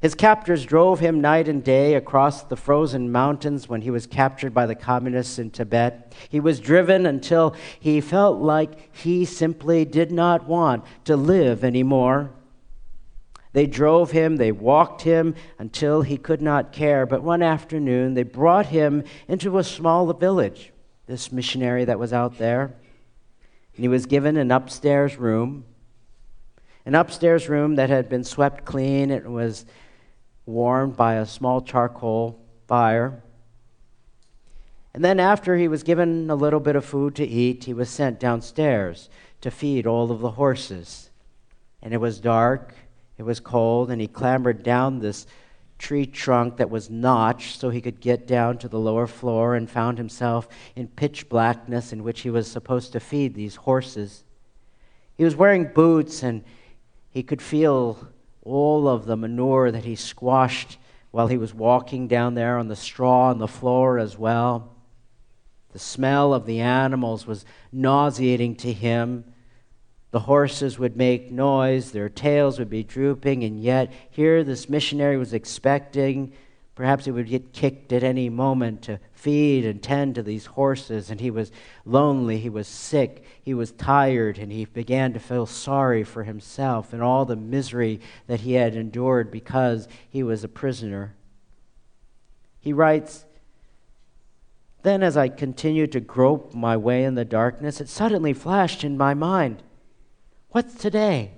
His 0.00 0.14
captors 0.14 0.66
drove 0.66 1.00
him 1.00 1.22
night 1.22 1.48
and 1.48 1.64
day 1.64 1.94
across 1.94 2.42
the 2.42 2.56
frozen 2.56 3.10
mountains 3.10 3.68
when 3.68 3.80
he 3.80 3.90
was 3.90 4.06
captured 4.06 4.52
by 4.52 4.66
the 4.66 4.74
communists 4.74 5.38
in 5.38 5.50
Tibet. 5.50 6.14
He 6.28 6.38
was 6.38 6.60
driven 6.60 7.06
until 7.06 7.56
he 7.80 8.02
felt 8.02 8.38
like 8.38 8.94
he 8.94 9.24
simply 9.24 9.86
did 9.86 10.12
not 10.12 10.46
want 10.46 10.84
to 11.04 11.16
live 11.16 11.64
anymore. 11.64 12.30
They 13.54 13.66
drove 13.66 14.10
him, 14.10 14.36
they 14.36 14.52
walked 14.52 15.00
him 15.00 15.34
until 15.58 16.02
he 16.02 16.18
could 16.18 16.42
not 16.42 16.72
care. 16.72 17.06
But 17.06 17.22
one 17.22 17.42
afternoon, 17.42 18.12
they 18.12 18.22
brought 18.22 18.66
him 18.66 19.02
into 19.28 19.56
a 19.56 19.64
small 19.64 20.12
village, 20.12 20.72
this 21.06 21.32
missionary 21.32 21.84
that 21.84 21.98
was 21.98 22.12
out 22.12 22.38
there. 22.38 22.74
And 23.74 23.84
he 23.84 23.88
was 23.88 24.06
given 24.06 24.36
an 24.36 24.50
upstairs 24.50 25.16
room, 25.16 25.64
an 26.84 26.94
upstairs 26.94 27.48
room 27.48 27.76
that 27.76 27.90
had 27.90 28.08
been 28.08 28.24
swept 28.24 28.64
clean. 28.64 29.10
It 29.10 29.26
was 29.26 29.66
warmed 30.46 30.96
by 30.96 31.14
a 31.14 31.26
small 31.26 31.60
charcoal 31.60 32.40
fire. 32.66 33.22
And 34.94 35.04
then, 35.04 35.20
after 35.20 35.56
he 35.56 35.68
was 35.68 35.82
given 35.82 36.30
a 36.30 36.34
little 36.34 36.60
bit 36.60 36.74
of 36.74 36.84
food 36.84 37.14
to 37.16 37.26
eat, 37.26 37.64
he 37.64 37.74
was 37.74 37.90
sent 37.90 38.18
downstairs 38.18 39.10
to 39.42 39.50
feed 39.50 39.86
all 39.86 40.10
of 40.10 40.20
the 40.20 40.30
horses. 40.32 41.10
And 41.82 41.92
it 41.92 41.98
was 41.98 42.18
dark, 42.18 42.74
it 43.18 43.22
was 43.22 43.38
cold, 43.38 43.90
and 43.90 44.00
he 44.00 44.06
clambered 44.06 44.62
down 44.62 45.00
this 45.00 45.26
tree 45.78 46.06
trunk 46.06 46.56
that 46.56 46.70
was 46.70 46.90
notched 46.90 47.60
so 47.60 47.70
he 47.70 47.80
could 47.80 48.00
get 48.00 48.26
down 48.26 48.58
to 48.58 48.68
the 48.68 48.78
lower 48.78 49.06
floor 49.06 49.54
and 49.54 49.70
found 49.70 49.98
himself 49.98 50.48
in 50.74 50.88
pitch 50.88 51.28
blackness 51.28 51.92
in 51.92 52.02
which 52.02 52.20
he 52.20 52.30
was 52.30 52.50
supposed 52.50 52.92
to 52.92 53.00
feed 53.00 53.34
these 53.34 53.56
horses. 53.56 54.24
He 55.16 55.24
was 55.24 55.36
wearing 55.36 55.72
boots 55.72 56.22
and 56.22 56.44
he 57.10 57.22
could 57.22 57.42
feel 57.42 58.08
all 58.42 58.88
of 58.88 59.06
the 59.06 59.16
manure 59.16 59.70
that 59.70 59.84
he 59.84 59.96
squashed 59.96 60.78
while 61.10 61.26
he 61.26 61.38
was 61.38 61.54
walking 61.54 62.08
down 62.08 62.34
there 62.34 62.58
on 62.58 62.68
the 62.68 62.76
straw 62.76 63.30
on 63.30 63.38
the 63.38 63.48
floor 63.48 63.98
as 63.98 64.18
well. 64.18 64.74
The 65.72 65.78
smell 65.78 66.32
of 66.32 66.46
the 66.46 66.60
animals 66.60 67.26
was 67.26 67.44
nauseating 67.72 68.56
to 68.56 68.72
him. 68.72 69.24
The 70.10 70.20
horses 70.20 70.78
would 70.78 70.96
make 70.96 71.30
noise, 71.30 71.92
their 71.92 72.08
tails 72.08 72.58
would 72.58 72.70
be 72.70 72.82
drooping, 72.82 73.44
and 73.44 73.60
yet 73.60 73.92
here 74.10 74.44
this 74.44 74.68
missionary 74.68 75.16
was 75.16 75.32
expecting 75.32 76.32
Perhaps 76.76 77.06
he 77.06 77.10
would 77.10 77.28
get 77.28 77.54
kicked 77.54 77.90
at 77.94 78.02
any 78.02 78.28
moment 78.28 78.82
to 78.82 79.00
feed 79.14 79.64
and 79.64 79.82
tend 79.82 80.14
to 80.14 80.22
these 80.22 80.44
horses, 80.44 81.10
and 81.10 81.18
he 81.18 81.30
was 81.30 81.50
lonely, 81.86 82.38
he 82.38 82.50
was 82.50 82.68
sick, 82.68 83.24
he 83.42 83.54
was 83.54 83.72
tired, 83.72 84.36
and 84.36 84.52
he 84.52 84.66
began 84.66 85.14
to 85.14 85.18
feel 85.18 85.46
sorry 85.46 86.04
for 86.04 86.24
himself 86.24 86.92
and 86.92 87.02
all 87.02 87.24
the 87.24 87.34
misery 87.34 87.98
that 88.26 88.40
he 88.40 88.52
had 88.52 88.76
endured 88.76 89.30
because 89.30 89.88
he 90.10 90.22
was 90.22 90.44
a 90.44 90.48
prisoner. 90.48 91.14
He 92.60 92.74
writes, 92.74 93.24
Then, 94.82 95.02
as 95.02 95.16
I 95.16 95.30
continued 95.30 95.92
to 95.92 96.00
grope 96.00 96.52
my 96.52 96.76
way 96.76 97.04
in 97.04 97.14
the 97.14 97.24
darkness, 97.24 97.80
it 97.80 97.88
suddenly 97.88 98.34
flashed 98.34 98.84
in 98.84 98.98
my 98.98 99.14
mind 99.14 99.62
What's 100.50 100.74
today? 100.74 101.32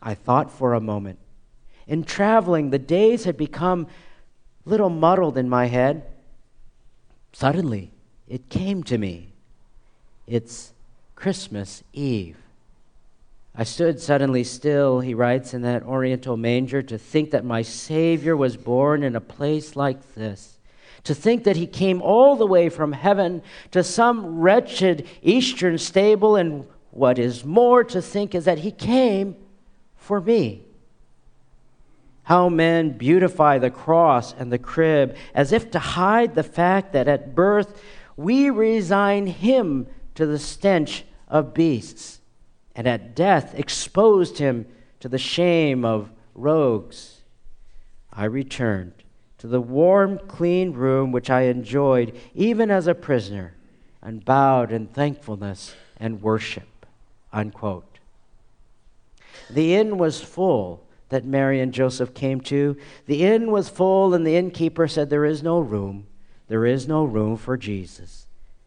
I 0.00 0.14
thought 0.14 0.50
for 0.50 0.74
a 0.74 0.80
moment. 0.80 1.18
In 1.86 2.04
traveling, 2.04 2.70
the 2.70 2.78
days 2.78 3.24
had 3.24 3.36
become 3.36 3.86
little 4.64 4.90
muddled 4.90 5.38
in 5.38 5.48
my 5.48 5.66
head. 5.66 6.04
Suddenly, 7.32 7.90
it 8.28 8.48
came 8.48 8.82
to 8.84 8.98
me. 8.98 9.32
It's 10.26 10.72
Christmas 11.16 11.82
Eve. 11.92 12.36
I 13.54 13.64
stood 13.64 14.00
suddenly 14.00 14.44
still, 14.44 15.00
he 15.00 15.14
writes 15.14 15.52
in 15.52 15.62
that 15.62 15.82
oriental 15.82 16.36
manger, 16.36 16.80
to 16.82 16.96
think 16.96 17.32
that 17.32 17.44
my 17.44 17.62
Savior 17.62 18.36
was 18.36 18.56
born 18.56 19.02
in 19.02 19.16
a 19.16 19.20
place 19.20 19.74
like 19.74 20.14
this. 20.14 20.58
To 21.04 21.14
think 21.14 21.44
that 21.44 21.56
he 21.56 21.66
came 21.66 22.00
all 22.02 22.36
the 22.36 22.46
way 22.46 22.68
from 22.68 22.92
heaven 22.92 23.42
to 23.72 23.82
some 23.82 24.38
wretched 24.38 25.08
eastern 25.22 25.78
stable, 25.78 26.36
and 26.36 26.66
what 26.90 27.18
is 27.18 27.44
more 27.44 27.84
to 27.84 28.00
think 28.00 28.34
is 28.34 28.44
that 28.44 28.58
he 28.58 28.70
came 28.70 29.36
for 29.96 30.20
me 30.20 30.64
how 32.28 32.50
men 32.50 32.90
beautify 32.90 33.56
the 33.56 33.70
cross 33.70 34.34
and 34.34 34.52
the 34.52 34.58
crib 34.58 35.16
as 35.32 35.50
if 35.50 35.70
to 35.70 35.78
hide 35.78 36.34
the 36.34 36.42
fact 36.42 36.92
that 36.92 37.08
at 37.08 37.34
birth 37.34 37.82
we 38.18 38.50
resign 38.50 39.26
him 39.26 39.86
to 40.14 40.26
the 40.26 40.38
stench 40.38 41.04
of 41.26 41.54
beasts, 41.54 42.20
and 42.74 42.86
at 42.86 43.16
death 43.16 43.54
exposed 43.58 44.36
him 44.36 44.66
to 45.00 45.08
the 45.08 45.16
shame 45.16 45.86
of 45.86 46.10
rogues. 46.34 47.22
I 48.12 48.24
returned 48.24 48.92
to 49.38 49.46
the 49.46 49.62
warm, 49.62 50.18
clean 50.28 50.72
room 50.72 51.12
which 51.12 51.30
I 51.30 51.42
enjoyed 51.42 52.14
even 52.34 52.70
as 52.70 52.86
a 52.86 52.94
prisoner, 52.94 53.54
and 54.02 54.22
bowed 54.22 54.70
in 54.70 54.88
thankfulness 54.88 55.74
and 55.96 56.20
worship. 56.20 56.77
Unquote. 57.38 58.00
The 59.48 59.76
inn 59.76 59.96
was 59.96 60.20
full 60.20 60.84
that 61.08 61.24
Mary 61.24 61.60
and 61.60 61.72
Joseph 61.72 62.12
came 62.12 62.40
to. 62.42 62.76
The 63.06 63.24
inn 63.24 63.52
was 63.52 63.68
full, 63.68 64.12
and 64.12 64.26
the 64.26 64.34
innkeeper 64.34 64.88
said, 64.88 65.08
There 65.08 65.24
is 65.24 65.40
no 65.40 65.60
room. 65.60 66.08
There 66.48 66.66
is 66.66 66.88
no 66.88 67.04
room 67.04 67.36
for 67.36 67.56
Jesus. 67.56 68.26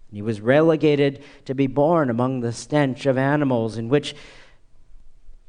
And 0.10 0.16
he 0.16 0.22
was 0.22 0.40
relegated 0.40 1.22
to 1.46 1.54
be 1.54 1.68
born 1.68 2.10
among 2.10 2.40
the 2.40 2.54
stench 2.54 3.06
of 3.06 3.18
animals, 3.18 3.78
in 3.78 3.90
which 3.90 4.16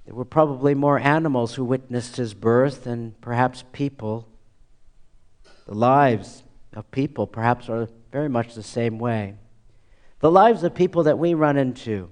there 0.05 0.17
were 0.17 0.25
probably 0.25 0.75
more 0.75 0.99
animals 0.99 1.55
who 1.55 1.65
witnessed 1.65 2.17
his 2.17 2.35
birth 2.35 2.83
than 2.83 3.15
perhaps 3.21 3.63
people. 3.71 4.27
The 5.67 5.75
lives 5.75 6.43
of 6.75 6.91
people 6.91 7.29
perhaps 7.29 7.69
are 7.69 7.89
very 8.11 8.29
much 8.29 8.55
the 8.55 8.65
same 8.65 8.99
way. 8.99 9.37
The 10.19 10.31
lives 10.31 10.65
of 10.65 10.75
people 10.75 11.05
that 11.05 11.21
we 11.21 11.35
run 11.35 11.57
into, 11.57 12.11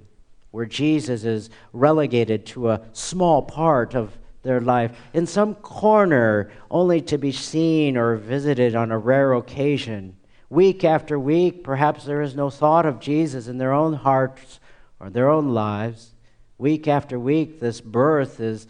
where 0.50 0.66
Jesus 0.66 1.24
is 1.24 1.50
relegated 1.72 2.46
to 2.46 2.70
a 2.70 2.80
small 2.92 3.42
part 3.42 3.94
of 3.94 4.18
their 4.42 4.60
life, 4.60 4.98
in 5.12 5.26
some 5.26 5.54
corner, 5.54 6.50
only 6.70 7.00
to 7.02 7.18
be 7.18 7.32
seen 7.32 7.96
or 7.96 8.16
visited 8.16 8.74
on 8.74 8.90
a 8.90 8.98
rare 8.98 9.34
occasion. 9.34 10.16
Week 10.48 10.82
after 10.82 11.18
week, 11.18 11.62
perhaps 11.62 12.04
there 12.04 12.22
is 12.22 12.34
no 12.34 12.50
thought 12.50 12.86
of 12.86 13.00
Jesus 13.00 13.46
in 13.46 13.58
their 13.58 13.72
own 13.72 13.92
hearts 13.92 14.58
or 14.98 15.10
their 15.10 15.28
own 15.28 15.50
lives. 15.50 16.14
Week 16.58 16.88
after 16.88 17.18
week, 17.18 17.60
this 17.60 17.80
birth 17.80 18.40
is 18.40 18.66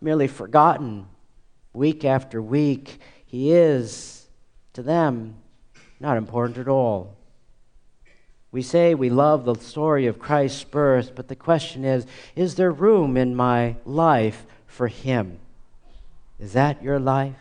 merely 0.00 0.26
forgotten. 0.26 1.06
Week 1.72 2.04
after 2.04 2.42
week, 2.42 2.98
he 3.24 3.52
is, 3.52 4.26
to 4.72 4.82
them, 4.82 5.36
not 6.00 6.16
important 6.16 6.58
at 6.58 6.68
all. 6.68 7.16
We 8.52 8.62
say 8.62 8.94
we 8.94 9.10
love 9.10 9.44
the 9.44 9.54
story 9.54 10.06
of 10.06 10.18
Christ's 10.18 10.62
birth, 10.62 11.14
but 11.14 11.28
the 11.28 11.36
question 11.36 11.84
is 11.84 12.06
is 12.36 12.54
there 12.54 12.70
room 12.70 13.16
in 13.16 13.34
my 13.34 13.76
life 13.84 14.44
for 14.66 14.88
Him? 14.88 15.38
Is 16.38 16.52
that 16.52 16.82
your 16.82 17.00
life? 17.00 17.36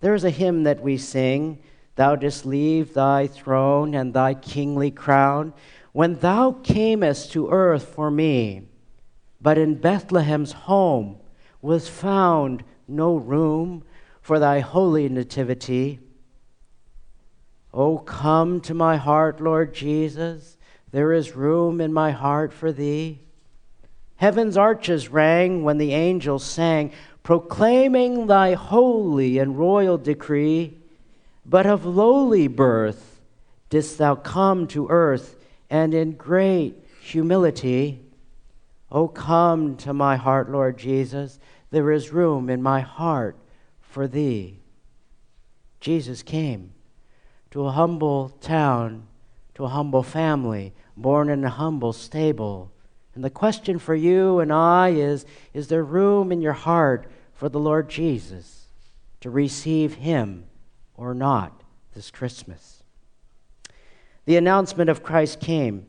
There 0.00 0.14
is 0.14 0.24
a 0.24 0.30
hymn 0.30 0.62
that 0.62 0.80
we 0.80 0.96
sing 0.96 1.58
Thou 1.96 2.16
didst 2.16 2.46
leave 2.46 2.94
thy 2.94 3.26
throne 3.26 3.94
and 3.94 4.14
thy 4.14 4.34
kingly 4.34 4.90
crown 4.90 5.52
when 5.92 6.18
thou 6.20 6.52
camest 6.52 7.32
to 7.32 7.50
earth 7.50 7.84
for 7.84 8.10
me. 8.10 8.62
But 9.40 9.58
in 9.58 9.74
Bethlehem's 9.74 10.52
home 10.52 11.16
was 11.60 11.88
found 11.88 12.64
no 12.88 13.16
room 13.16 13.84
for 14.22 14.38
thy 14.38 14.60
holy 14.60 15.08
nativity. 15.08 16.00
Oh, 17.74 17.98
come 17.98 18.60
to 18.62 18.74
my 18.74 18.96
heart, 18.96 19.40
Lord 19.40 19.74
Jesus. 19.74 20.56
There 20.90 21.12
is 21.12 21.34
room 21.34 21.80
in 21.80 21.92
my 21.92 22.10
heart 22.10 22.52
for 22.52 22.70
thee. 22.70 23.20
Heaven's 24.16 24.56
arches 24.56 25.08
rang 25.08 25.64
when 25.64 25.78
the 25.78 25.94
angels 25.94 26.44
sang, 26.44 26.92
proclaiming 27.22 28.26
thy 28.26 28.52
holy 28.54 29.38
and 29.38 29.58
royal 29.58 29.96
decree. 29.96 30.78
But 31.46 31.66
of 31.66 31.86
lowly 31.86 32.46
birth 32.46 33.20
didst 33.70 33.96
thou 33.96 34.16
come 34.16 34.66
to 34.68 34.88
earth, 34.90 35.36
and 35.70 35.94
in 35.94 36.12
great 36.12 36.76
humility. 37.00 38.04
Oh, 38.90 39.08
come 39.08 39.76
to 39.78 39.94
my 39.94 40.16
heart, 40.16 40.50
Lord 40.50 40.76
Jesus. 40.76 41.38
There 41.70 41.90
is 41.90 42.12
room 42.12 42.50
in 42.50 42.62
my 42.62 42.80
heart 42.80 43.36
for 43.80 44.06
thee. 44.06 44.58
Jesus 45.80 46.22
came 46.22 46.74
to 47.52 47.66
a 47.66 47.70
humble 47.70 48.30
town, 48.40 49.06
to 49.54 49.64
a 49.64 49.68
humble 49.68 50.02
family, 50.02 50.72
born 50.96 51.28
in 51.28 51.44
a 51.44 51.50
humble 51.50 51.92
stable. 51.92 52.72
And 53.14 53.22
the 53.22 53.30
question 53.30 53.78
for 53.78 53.94
you 53.94 54.40
and 54.40 54.52
I 54.52 54.88
is 54.88 55.24
Is 55.52 55.68
there 55.68 55.84
room 55.84 56.32
in 56.32 56.40
your 56.40 56.54
heart 56.54 57.10
for 57.34 57.48
the 57.48 57.60
Lord 57.60 57.88
Jesus 57.88 58.66
to 59.20 59.30
receive 59.30 59.94
Him 59.94 60.46
or 60.94 61.14
not 61.14 61.62
this 61.94 62.10
Christmas? 62.10 62.82
The 64.24 64.36
announcement 64.36 64.88
of 64.88 65.02
Christ 65.02 65.38
came 65.38 65.86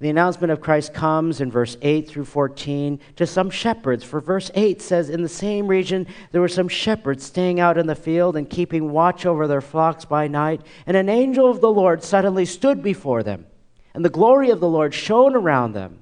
the 0.00 0.10
announcement 0.10 0.52
of 0.52 0.60
Christ 0.60 0.94
comes 0.94 1.40
in 1.40 1.50
verse 1.50 1.76
8 1.82 2.08
through 2.08 2.26
14 2.26 3.00
to 3.16 3.26
some 3.26 3.50
shepherds. 3.50 4.04
For 4.04 4.20
verse 4.20 4.48
8 4.54 4.80
says, 4.80 5.10
In 5.10 5.22
the 5.22 5.28
same 5.28 5.66
region 5.66 6.06
there 6.30 6.40
were 6.40 6.46
some 6.46 6.68
shepherds 6.68 7.24
staying 7.24 7.58
out 7.58 7.76
in 7.76 7.88
the 7.88 7.96
field 7.96 8.36
and 8.36 8.48
keeping 8.48 8.92
watch 8.92 9.26
over 9.26 9.48
their 9.48 9.60
flocks 9.60 10.04
by 10.04 10.28
night. 10.28 10.60
And 10.86 10.96
an 10.96 11.08
angel 11.08 11.50
of 11.50 11.60
the 11.60 11.72
Lord 11.72 12.04
suddenly 12.04 12.44
stood 12.44 12.80
before 12.80 13.24
them, 13.24 13.46
and 13.92 14.04
the 14.04 14.08
glory 14.08 14.50
of 14.50 14.60
the 14.60 14.68
Lord 14.68 14.94
shone 14.94 15.34
around 15.34 15.72
them. 15.72 15.98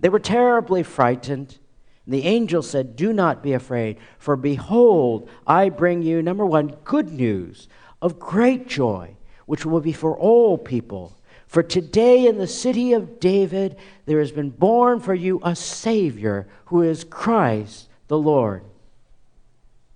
They 0.00 0.08
were 0.08 0.18
terribly 0.18 0.82
frightened. 0.82 1.58
And 2.06 2.14
the 2.14 2.24
angel 2.24 2.62
said, 2.62 2.96
Do 2.96 3.12
not 3.12 3.42
be 3.42 3.52
afraid, 3.52 3.98
for 4.18 4.36
behold, 4.36 5.28
I 5.46 5.68
bring 5.68 6.02
you, 6.02 6.22
number 6.22 6.46
one, 6.46 6.76
good 6.84 7.12
news 7.12 7.68
of 8.00 8.18
great 8.18 8.66
joy, 8.68 9.16
which 9.46 9.66
will 9.66 9.80
be 9.80 9.92
for 9.92 10.16
all 10.16 10.56
people. 10.56 11.18
For 11.46 11.62
today 11.62 12.26
in 12.26 12.38
the 12.38 12.46
city 12.46 12.92
of 12.92 13.20
David 13.20 13.76
there 14.06 14.18
has 14.18 14.32
been 14.32 14.50
born 14.50 15.00
for 15.00 15.14
you 15.14 15.40
a 15.42 15.54
Savior 15.54 16.46
who 16.66 16.82
is 16.82 17.04
Christ 17.04 17.88
the 18.08 18.18
Lord. 18.18 18.64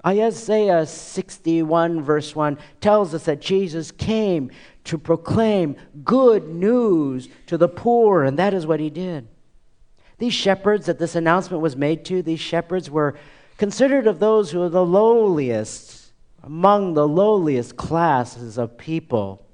Isaiah 0.06 0.86
61, 0.86 2.02
verse 2.02 2.34
1, 2.34 2.58
tells 2.80 3.14
us 3.14 3.24
that 3.24 3.40
Jesus 3.40 3.90
came 3.90 4.50
to 4.84 4.96
proclaim 4.96 5.76
good 6.04 6.48
news 6.48 7.28
to 7.46 7.58
the 7.58 7.68
poor, 7.68 8.22
and 8.22 8.38
that 8.38 8.54
is 8.54 8.66
what 8.66 8.80
he 8.80 8.90
did. 8.90 9.26
These 10.18 10.34
shepherds 10.34 10.86
that 10.86 10.98
this 10.98 11.14
announcement 11.14 11.62
was 11.62 11.76
made 11.76 12.04
to, 12.06 12.22
these 12.22 12.40
shepherds 12.40 12.90
were 12.90 13.18
considered 13.56 14.06
of 14.06 14.20
those 14.20 14.50
who 14.50 14.62
are 14.62 14.68
the 14.68 14.84
lowliest, 14.84 16.12
among 16.42 16.94
the 16.94 17.06
lowliest 17.06 17.76
classes 17.76 18.56
of 18.56 18.78
people. 18.78 19.44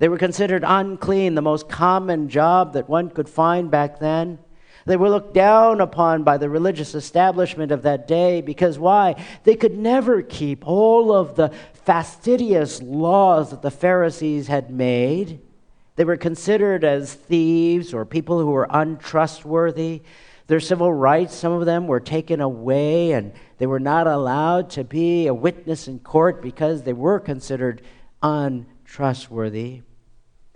They 0.00 0.08
were 0.08 0.16
considered 0.16 0.64
unclean, 0.66 1.34
the 1.34 1.42
most 1.42 1.68
common 1.68 2.30
job 2.30 2.72
that 2.72 2.88
one 2.88 3.10
could 3.10 3.28
find 3.28 3.70
back 3.70 4.00
then. 4.00 4.38
They 4.86 4.96
were 4.96 5.10
looked 5.10 5.34
down 5.34 5.82
upon 5.82 6.24
by 6.24 6.38
the 6.38 6.48
religious 6.48 6.94
establishment 6.94 7.70
of 7.70 7.82
that 7.82 8.08
day 8.08 8.40
because 8.40 8.78
why? 8.78 9.22
They 9.44 9.56
could 9.56 9.76
never 9.76 10.22
keep 10.22 10.66
all 10.66 11.12
of 11.12 11.36
the 11.36 11.52
fastidious 11.84 12.80
laws 12.80 13.50
that 13.50 13.60
the 13.60 13.70
Pharisees 13.70 14.46
had 14.46 14.70
made. 14.70 15.38
They 15.96 16.04
were 16.04 16.16
considered 16.16 16.82
as 16.82 17.12
thieves 17.12 17.92
or 17.92 18.06
people 18.06 18.38
who 18.40 18.52
were 18.52 18.68
untrustworthy. 18.70 20.00
Their 20.46 20.60
civil 20.60 20.94
rights, 20.94 21.34
some 21.34 21.52
of 21.52 21.66
them 21.66 21.86
were 21.86 22.00
taken 22.00 22.40
away, 22.40 23.12
and 23.12 23.34
they 23.58 23.66
were 23.66 23.78
not 23.78 24.06
allowed 24.06 24.70
to 24.70 24.82
be 24.82 25.26
a 25.26 25.34
witness 25.34 25.88
in 25.88 25.98
court 25.98 26.40
because 26.40 26.84
they 26.84 26.94
were 26.94 27.20
considered 27.20 27.82
untrustworthy. 28.22 29.82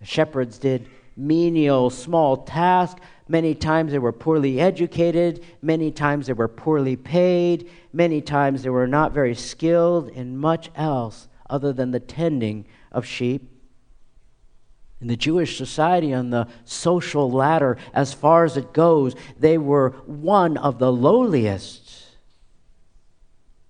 The 0.04 0.10
shepherds 0.10 0.58
did 0.58 0.86
menial, 1.16 1.88
small 1.88 2.36
tasks. 2.36 3.00
Many 3.26 3.54
times 3.54 3.90
they 3.90 3.98
were 3.98 4.12
poorly 4.12 4.60
educated. 4.60 5.42
Many 5.62 5.90
times 5.90 6.26
they 6.26 6.34
were 6.34 6.46
poorly 6.46 6.94
paid. 6.94 7.70
Many 7.90 8.20
times 8.20 8.62
they 8.62 8.68
were 8.68 8.86
not 8.86 9.12
very 9.12 9.34
skilled 9.34 10.10
in 10.10 10.36
much 10.36 10.70
else 10.76 11.26
other 11.48 11.72
than 11.72 11.90
the 11.90 12.00
tending 12.00 12.66
of 12.92 13.06
sheep. 13.06 13.50
In 15.00 15.06
the 15.06 15.16
Jewish 15.16 15.56
society, 15.56 16.12
on 16.12 16.28
the 16.28 16.48
social 16.66 17.30
ladder, 17.30 17.78
as 17.94 18.12
far 18.12 18.44
as 18.44 18.58
it 18.58 18.74
goes, 18.74 19.14
they 19.38 19.56
were 19.56 19.92
one 20.04 20.58
of 20.58 20.78
the 20.78 20.92
lowliest. 20.92 22.08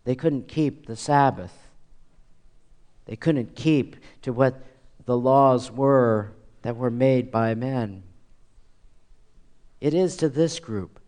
They 0.03 0.17
couldn't 0.17 0.49
keep 0.49 0.87
the 0.87 0.97
Sabbath. 0.97 1.57
They 3.05 3.15
couldn't 3.15 3.55
keep 3.55 3.95
to 4.23 4.33
what 4.33 4.61
the 5.07 5.17
laws 5.17 5.71
were 5.71 6.33
that 6.63 6.77
were 6.77 6.91
made 6.91 7.31
by 7.31 7.55
men. 7.55 8.03
It 9.81 9.93
is 9.93 10.17
to 10.17 10.29
this 10.29 10.59
group, 10.61 10.99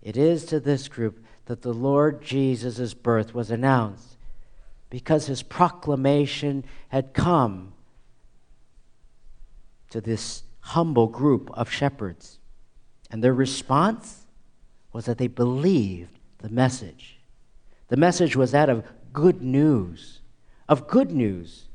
it 0.00 0.16
is 0.16 0.44
to 0.46 0.58
this 0.58 0.88
group 0.88 1.22
that 1.46 1.62
the 1.62 1.72
Lord 1.72 2.22
Jesus' 2.22 2.94
birth 2.94 3.34
was 3.34 3.50
announced 3.50 4.16
because 4.88 5.26
his 5.26 5.42
proclamation 5.42 6.64
had 6.88 7.14
come 7.14 7.72
to 9.90 10.00
this 10.00 10.44
humble 10.60 11.08
group 11.08 11.50
of 11.54 11.70
shepherds. 11.70 12.38
And 13.10 13.22
their 13.22 13.34
response 13.34 14.26
was 14.92 15.04
that 15.06 15.18
they 15.18 15.26
believed 15.26 16.18
the 16.38 16.48
message. 16.48 17.18
The 17.88 17.96
message 17.96 18.36
was 18.36 18.52
that 18.52 18.70
of 18.70 18.84
good 19.12 19.42
news, 19.42 20.20
of 20.68 20.86
good 20.86 21.10
news 21.10 21.68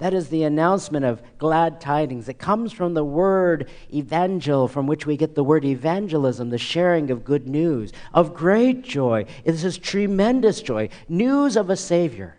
that 0.00 0.14
is 0.14 0.28
the 0.28 0.42
announcement 0.42 1.04
of 1.04 1.22
glad 1.38 1.80
tidings. 1.80 2.28
It 2.28 2.38
comes 2.38 2.72
from 2.72 2.94
the 2.94 3.04
word 3.04 3.68
evangel, 3.92 4.66
from 4.66 4.86
which 4.86 5.06
we 5.06 5.16
get 5.16 5.34
the 5.34 5.44
word 5.44 5.64
evangelism, 5.64 6.50
the 6.50 6.58
sharing 6.58 7.10
of 7.10 7.22
good 7.22 7.46
news, 7.46 7.92
of 8.12 8.34
great 8.34 8.82
joy. 8.82 9.26
This 9.44 9.62
is 9.62 9.78
tremendous 9.78 10.62
joy, 10.62 10.88
news 11.08 11.56
of 11.56 11.70
a 11.70 11.76
Savior. 11.76 12.36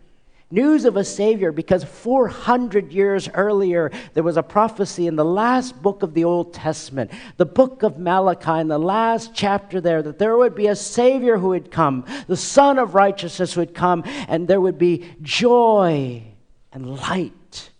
news 0.54 0.84
of 0.84 0.97
a 0.97 1.04
Savior 1.04 1.54
because 1.54 1.84
400 1.84 2.91
years 2.91 3.30
earlier 3.30 3.89
there 4.13 4.24
was 4.24 4.36
a 4.36 4.43
prophecy 4.43 5.08
in 5.08 5.15
the 5.15 5.24
last 5.24 5.82
book 5.82 6.04
of 6.04 6.13
the 6.13 6.26
Old 6.26 6.54
Testament, 6.54 7.12
the 7.38 7.45
book 7.45 7.84
of 7.84 7.97
Malachi, 7.97 8.60
in 8.60 8.67
the 8.67 8.78
last 8.78 9.32
chapter 9.34 9.80
there, 9.80 10.02
that 10.02 10.19
there 10.19 10.36
would 10.36 10.56
be 10.56 10.67
a 10.67 10.76
Savior 10.76 11.38
who 11.38 11.50
would 11.50 11.71
come, 11.71 12.06
the 12.28 12.36
Sun 12.36 12.80
of 12.80 12.95
Righteousness 12.95 13.56
would 13.56 13.74
come, 13.74 14.04
and 14.28 14.47
there 14.47 14.60
would 14.60 14.78
be 14.78 15.06
joy 15.21 16.31
and 16.72 17.00
light 17.00 17.72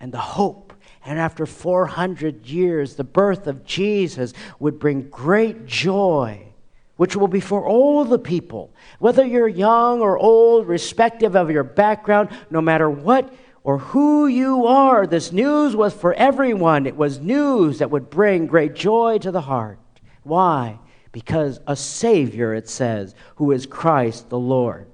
and 0.00 0.12
the 0.12 0.18
hope. 0.18 0.72
And 1.04 1.18
after 1.18 1.46
400 1.46 2.46
years, 2.46 2.94
the 2.94 3.04
birth 3.04 3.46
of 3.46 3.64
Jesus 3.64 4.32
would 4.58 4.78
bring 4.78 5.08
great 5.10 5.66
joy 5.66 6.54
which 6.96 7.16
will 7.16 7.28
be 7.28 7.40
for 7.40 7.66
all 7.66 8.04
the 8.04 8.18
people, 8.18 8.72
whether 8.98 9.24
you're 9.24 9.48
young 9.48 10.00
or 10.00 10.18
old, 10.18 10.68
respective 10.68 11.34
of 11.34 11.50
your 11.50 11.64
background, 11.64 12.28
no 12.50 12.60
matter 12.60 12.88
what 12.88 13.34
or 13.64 13.78
who 13.78 14.26
you 14.26 14.66
are. 14.66 15.06
This 15.06 15.32
news 15.32 15.74
was 15.74 15.92
for 15.92 16.14
everyone. 16.14 16.86
It 16.86 16.96
was 16.96 17.18
news 17.18 17.78
that 17.78 17.90
would 17.90 18.10
bring 18.10 18.46
great 18.46 18.74
joy 18.74 19.18
to 19.18 19.32
the 19.32 19.40
heart. 19.40 19.78
Why? 20.22 20.78
Because 21.10 21.60
a 21.66 21.74
Savior, 21.74 22.54
it 22.54 22.68
says, 22.68 23.14
who 23.36 23.50
is 23.50 23.66
Christ 23.66 24.28
the 24.28 24.38
Lord. 24.38 24.86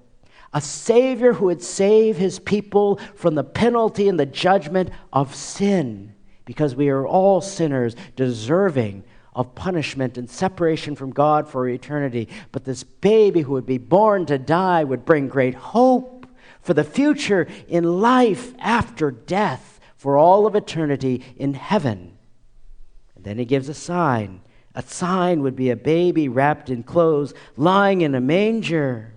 A 0.53 0.61
Savior 0.61 1.33
who 1.33 1.47
would 1.47 1.63
save 1.63 2.17
his 2.17 2.39
people 2.39 2.99
from 3.15 3.35
the 3.35 3.45
penalty 3.45 4.09
and 4.09 4.19
the 4.19 4.27
judgment 4.27 4.91
of 5.13 5.35
sin. 5.35 6.15
Because 6.45 6.75
we 6.75 6.89
are 6.89 7.07
all 7.07 7.41
sinners 7.41 7.95
deserving 8.17 9.05
of 9.35 9.55
punishment 9.55 10.19
and 10.19 10.29
separation 10.29 10.97
from 10.97 11.13
God 11.13 11.49
for 11.49 11.69
eternity. 11.69 12.29
But 12.51 12.65
this 12.65 12.83
baby 12.83 13.43
who 13.43 13.53
would 13.53 13.67
be 13.67 13.79
born 13.79 14.27
to 14.27 14.39
die 14.39 14.83
would 14.83 15.05
bring 15.05 15.29
great 15.29 15.55
hope 15.55 16.27
for 16.61 16.75
the 16.75 16.85
future 16.85 17.47
in 17.69 18.01
life 18.01 18.53
after 18.59 19.11
death, 19.11 19.81
for 19.97 20.17
all 20.17 20.47
of 20.47 20.57
eternity 20.57 21.23
in 21.37 21.55
heaven. 21.55 22.17
And 23.15 23.25
then 23.25 23.39
he 23.39 23.45
gives 23.45 23.69
a 23.69 23.75
sign. 23.75 24.41
A 24.75 24.83
sign 24.83 25.43
would 25.43 25.57
be 25.57 25.71
a 25.71 25.77
baby 25.77 26.29
wrapped 26.29 26.71
in 26.71 26.83
clothes, 26.83 27.35
lying 27.57 28.01
in 28.01 28.15
a 28.15 28.21
manger. 28.21 29.10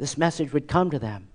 This 0.00 0.16
message 0.16 0.54
would 0.54 0.66
come 0.66 0.90
to 0.90 0.98
them 0.98 1.28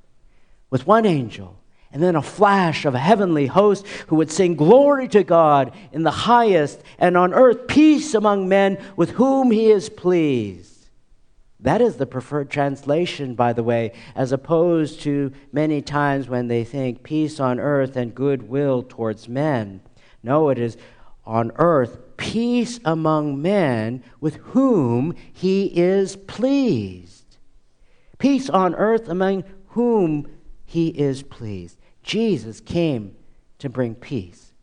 with 0.72 0.88
one 0.88 1.06
angel 1.06 1.60
and 1.92 2.02
then 2.02 2.16
a 2.16 2.22
flash 2.22 2.84
of 2.84 2.96
a 2.96 3.00
heavenly 3.00 3.46
host 3.46 3.86
who 4.08 4.16
would 4.16 4.32
sing 4.32 4.56
glory 4.56 5.08
to 5.10 5.24
God 5.24 5.72
in 5.94 6.02
the 6.04 6.12
highest, 6.12 6.82
and 6.98 7.16
on 7.16 7.34
earth 7.34 7.68
peace 7.68 8.14
among 8.14 8.50
men 8.50 8.78
with 8.98 9.12
whom 9.12 9.52
he 9.52 9.72
is 9.72 9.88
pleased. 9.88 10.90
That 11.60 11.80
is 11.80 11.96
the 11.96 12.06
preferred 12.06 12.50
translation, 12.50 13.36
by 13.36 13.54
the 13.54 13.64
way, 13.64 13.94
as 14.14 14.32
opposed 14.32 15.00
to 15.02 15.32
many 15.54 15.82
times 15.82 16.28
when 16.28 16.48
they 16.48 16.64
think 16.64 17.04
peace 17.04 17.40
on 17.40 17.60
earth 17.60 17.96
and 17.96 18.14
goodwill 18.14 18.84
towards 18.84 19.30
men. 19.30 19.80
No, 20.22 20.50
it 20.50 20.58
is 20.58 20.76
on 21.24 21.52
earth 21.56 22.18
peace 22.18 22.80
among 22.84 23.42
men 23.42 24.04
with 24.20 24.36
whom 24.38 25.16
he 25.32 25.68
is 25.68 26.16
pleased. 26.16 27.25
Peace 28.18 28.50
on 28.50 28.76
earth 28.76 29.10
among 29.10 29.44
whom 29.68 30.28
he 30.66 30.90
is 30.90 31.24
pleased. 31.24 31.78
Jesus 32.04 32.60
came 32.60 33.16
to 33.60 33.70
bring 33.70 33.96
peace. 33.96 34.54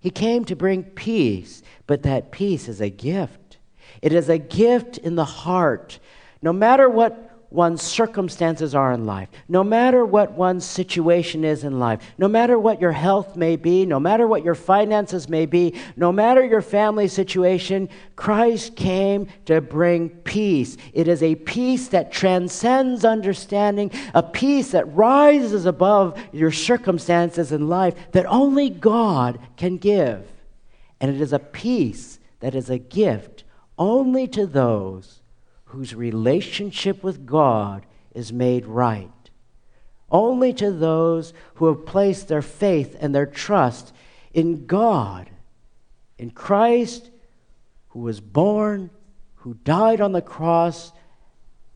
He 0.00 0.10
came 0.10 0.44
to 0.44 0.56
bring 0.56 0.84
peace, 0.84 1.62
but 1.86 2.02
that 2.02 2.30
peace 2.30 2.68
is 2.68 2.80
a 2.80 2.90
gift. 2.90 3.58
It 4.00 4.12
is 4.12 4.28
a 4.28 4.38
gift 4.38 4.98
in 4.98 5.16
the 5.16 5.24
heart. 5.24 5.98
No 6.40 6.52
matter 6.52 6.88
what 6.88 7.27
one's 7.50 7.82
circumstances 7.82 8.74
are 8.74 8.92
in 8.92 9.06
life, 9.06 9.28
no 9.48 9.64
matter 9.64 10.04
what 10.04 10.32
one's 10.32 10.64
situation 10.64 11.44
is 11.44 11.64
in 11.64 11.78
life, 11.78 12.02
no 12.18 12.28
matter 12.28 12.58
what 12.58 12.80
your 12.80 12.92
health 12.92 13.36
may 13.36 13.56
be, 13.56 13.86
no 13.86 13.98
matter 13.98 14.26
what 14.26 14.44
your 14.44 14.54
finances 14.54 15.28
may 15.28 15.46
be, 15.46 15.74
no 15.96 16.12
matter 16.12 16.44
your 16.44 16.60
family 16.60 17.08
situation, 17.08 17.88
Christ 18.16 18.76
came 18.76 19.28
to 19.46 19.60
bring 19.60 20.10
peace. 20.10 20.76
It 20.92 21.08
is 21.08 21.22
a 21.22 21.36
peace 21.36 21.88
that 21.88 22.12
transcends 22.12 23.04
understanding, 23.04 23.90
a 24.12 24.22
peace 24.22 24.72
that 24.72 24.94
rises 24.94 25.64
above 25.64 26.20
your 26.32 26.52
circumstances 26.52 27.50
in 27.50 27.68
life 27.68 27.94
that 28.12 28.26
only 28.26 28.68
God 28.68 29.38
can 29.56 29.78
give. 29.78 30.26
And 31.00 31.14
it 31.14 31.20
is 31.20 31.32
a 31.32 31.38
peace 31.38 32.18
that 32.40 32.54
is 32.54 32.68
a 32.68 32.78
gift 32.78 33.44
only 33.78 34.26
to 34.28 34.46
those 34.46 35.20
whose 35.68 35.94
relationship 35.94 37.02
with 37.02 37.26
God 37.26 37.84
is 38.14 38.32
made 38.32 38.66
right. 38.66 39.10
Only 40.10 40.52
to 40.54 40.70
those 40.70 41.34
who 41.54 41.66
have 41.66 41.84
placed 41.84 42.28
their 42.28 42.42
faith 42.42 42.96
and 42.98 43.14
their 43.14 43.26
trust 43.26 43.94
in 44.32 44.66
God, 44.66 45.30
in 46.16 46.30
Christ, 46.30 47.10
who 47.88 48.00
was 48.00 48.20
born, 48.20 48.90
who 49.36 49.54
died 49.64 50.00
on 50.00 50.12
the 50.12 50.22
cross 50.22 50.92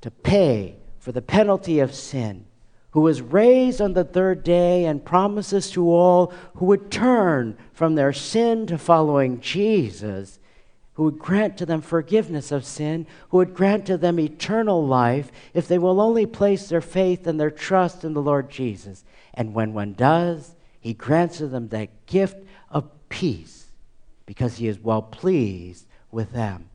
to 0.00 0.10
pay 0.10 0.76
for 0.98 1.12
the 1.12 1.22
penalty 1.22 1.80
of 1.80 1.94
sin, 1.94 2.46
who 2.90 3.00
was 3.00 3.20
raised 3.20 3.80
on 3.80 3.92
the 3.92 4.04
third 4.04 4.42
day 4.42 4.86
and 4.86 5.04
promises 5.04 5.70
to 5.72 5.90
all 5.90 6.32
who 6.54 6.66
would 6.66 6.90
turn 6.90 7.58
from 7.72 7.94
their 7.94 8.12
sin 8.12 8.66
to 8.66 8.78
following 8.78 9.40
Jesus 9.40 10.38
who 10.94 11.04
would 11.04 11.18
grant 11.18 11.56
to 11.56 11.66
them 11.66 11.80
forgiveness 11.80 12.52
of 12.52 12.64
sin, 12.64 13.06
who 13.30 13.38
would 13.38 13.54
grant 13.54 13.86
to 13.86 13.96
them 13.96 14.20
eternal 14.20 14.86
life 14.86 15.32
if 15.54 15.66
they 15.66 15.78
will 15.78 16.00
only 16.00 16.26
place 16.26 16.68
their 16.68 16.80
faith 16.80 17.26
and 17.26 17.40
their 17.40 17.50
trust 17.50 18.04
in 18.04 18.12
the 18.12 18.22
Lord 18.22 18.50
Jesus. 18.50 19.04
And 19.32 19.54
when 19.54 19.72
one 19.72 19.94
does, 19.94 20.54
he 20.80 20.92
grants 20.92 21.38
to 21.38 21.46
them 21.46 21.68
that 21.68 22.06
gift 22.06 22.36
of 22.70 22.90
peace 23.08 23.66
because 24.26 24.56
he 24.56 24.68
is 24.68 24.78
well 24.78 25.02
pleased 25.02 25.86
with 26.10 26.32
them. 26.32 26.68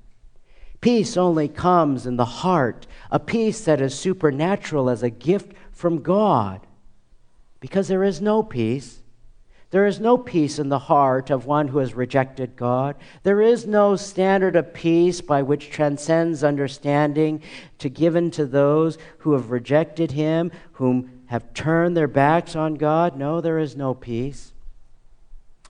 Peace 0.82 1.18
only 1.18 1.48
comes 1.48 2.06
in 2.06 2.18
the 2.18 2.26
heart, 2.26 2.88
a 3.12 3.20
peace 3.20 3.66
that 3.66 3.82
is 3.82 3.98
supernatural 3.98 4.90
as 4.90 5.04
a 5.04 5.10
gift 5.10 5.54
from 5.72 6.02
God. 6.02 6.66
Because 7.60 7.88
there 7.88 8.04
is 8.04 8.22
no 8.22 8.44
peace 8.44 9.00
there 9.70 9.86
is 9.86 10.00
no 10.00 10.18
peace 10.18 10.60
in 10.60 10.70
the 10.70 10.80
heart 10.80 11.30
of 11.30 11.46
one 11.46 11.68
who 11.68 11.80
has 11.80 11.94
rejected 11.94 12.56
God. 12.56 12.96
There 13.24 13.42
is 13.42 13.68
no 13.68 13.98
standard 13.98 14.56
of 14.56 14.74
peace 14.74 15.20
by 15.20 15.42
which 15.42 15.70
transcends 15.70 16.42
understanding 16.44 17.42
to 17.80 17.90
given 17.90 18.32
to 18.32 18.46
those 18.46 18.98
who 19.20 19.34
have 19.34 19.52
rejected 19.52 20.12
him, 20.12 20.52
whom 20.74 21.24
have 21.26 21.54
turned 21.54 21.98
their 21.98 22.08
backs 22.08 22.56
on 22.56 22.76
God. 22.76 23.18
No, 23.18 23.42
there 23.42 23.60
is 23.60 23.76
no 23.76 23.94
peace. 23.94 24.54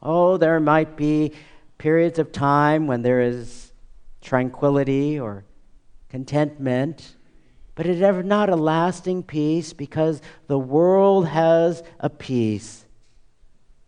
Oh, 0.04 0.38
there 0.38 0.60
might 0.60 0.96
be 0.96 1.34
periods 1.80 2.20
of 2.20 2.32
time 2.32 2.86
when 2.86 3.02
there 3.02 3.22
is 3.22 3.74
tranquility 4.22 5.20
or 5.20 5.44
contentment, 6.10 7.16
but 7.74 7.88
it 7.88 8.00
is 8.00 8.26
not 8.26 8.50
a 8.50 8.56
lasting 8.56 9.24
peace 9.24 9.74
because 9.74 10.22
the 10.46 10.60
world 10.60 11.28
has 11.28 11.82
a 12.00 12.12
peace 12.12 12.86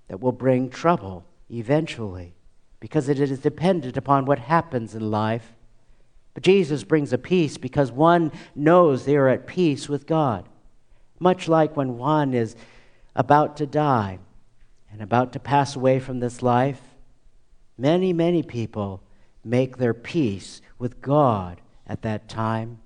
that 0.10 0.19
will 0.19 0.34
bring 0.34 0.69
trouble 0.69 1.24
eventually 1.50 2.34
because 2.80 3.08
it 3.08 3.19
is 3.19 3.39
dependent 3.39 3.95
upon 3.95 4.26
what 4.26 4.39
happens 4.39 4.93
in 4.93 5.10
life. 5.10 5.54
But 6.34 6.43
Jesus 6.43 6.84
brings 6.84 7.13
a 7.13 7.17
peace 7.17 7.58
because 7.58 7.91
one 7.91 8.32
knows 8.56 9.06
they 9.06 9.15
are 9.15 9.30
at 9.30 9.48
peace 9.48 9.88
with 9.88 10.08
God. 10.08 10.48
Much 11.19 11.48
like 11.48 11.78
when 11.78 11.98
one 11.98 12.34
is 12.34 12.56
about 13.15 13.58
to 13.58 13.65
die 13.65 14.19
and 14.91 15.02
about 15.02 15.34
to 15.34 15.39
pass 15.39 15.76
away 15.76 16.00
from 16.00 16.19
this 16.19 16.41
life, 16.41 16.82
many, 17.78 18.13
many 18.13 18.41
people 18.41 19.02
make 19.43 19.78
their 19.78 19.93
peace 19.93 20.62
with 20.78 21.02
God 21.02 21.62
at 21.86 22.02
that 22.04 22.30
time, 22.30 22.80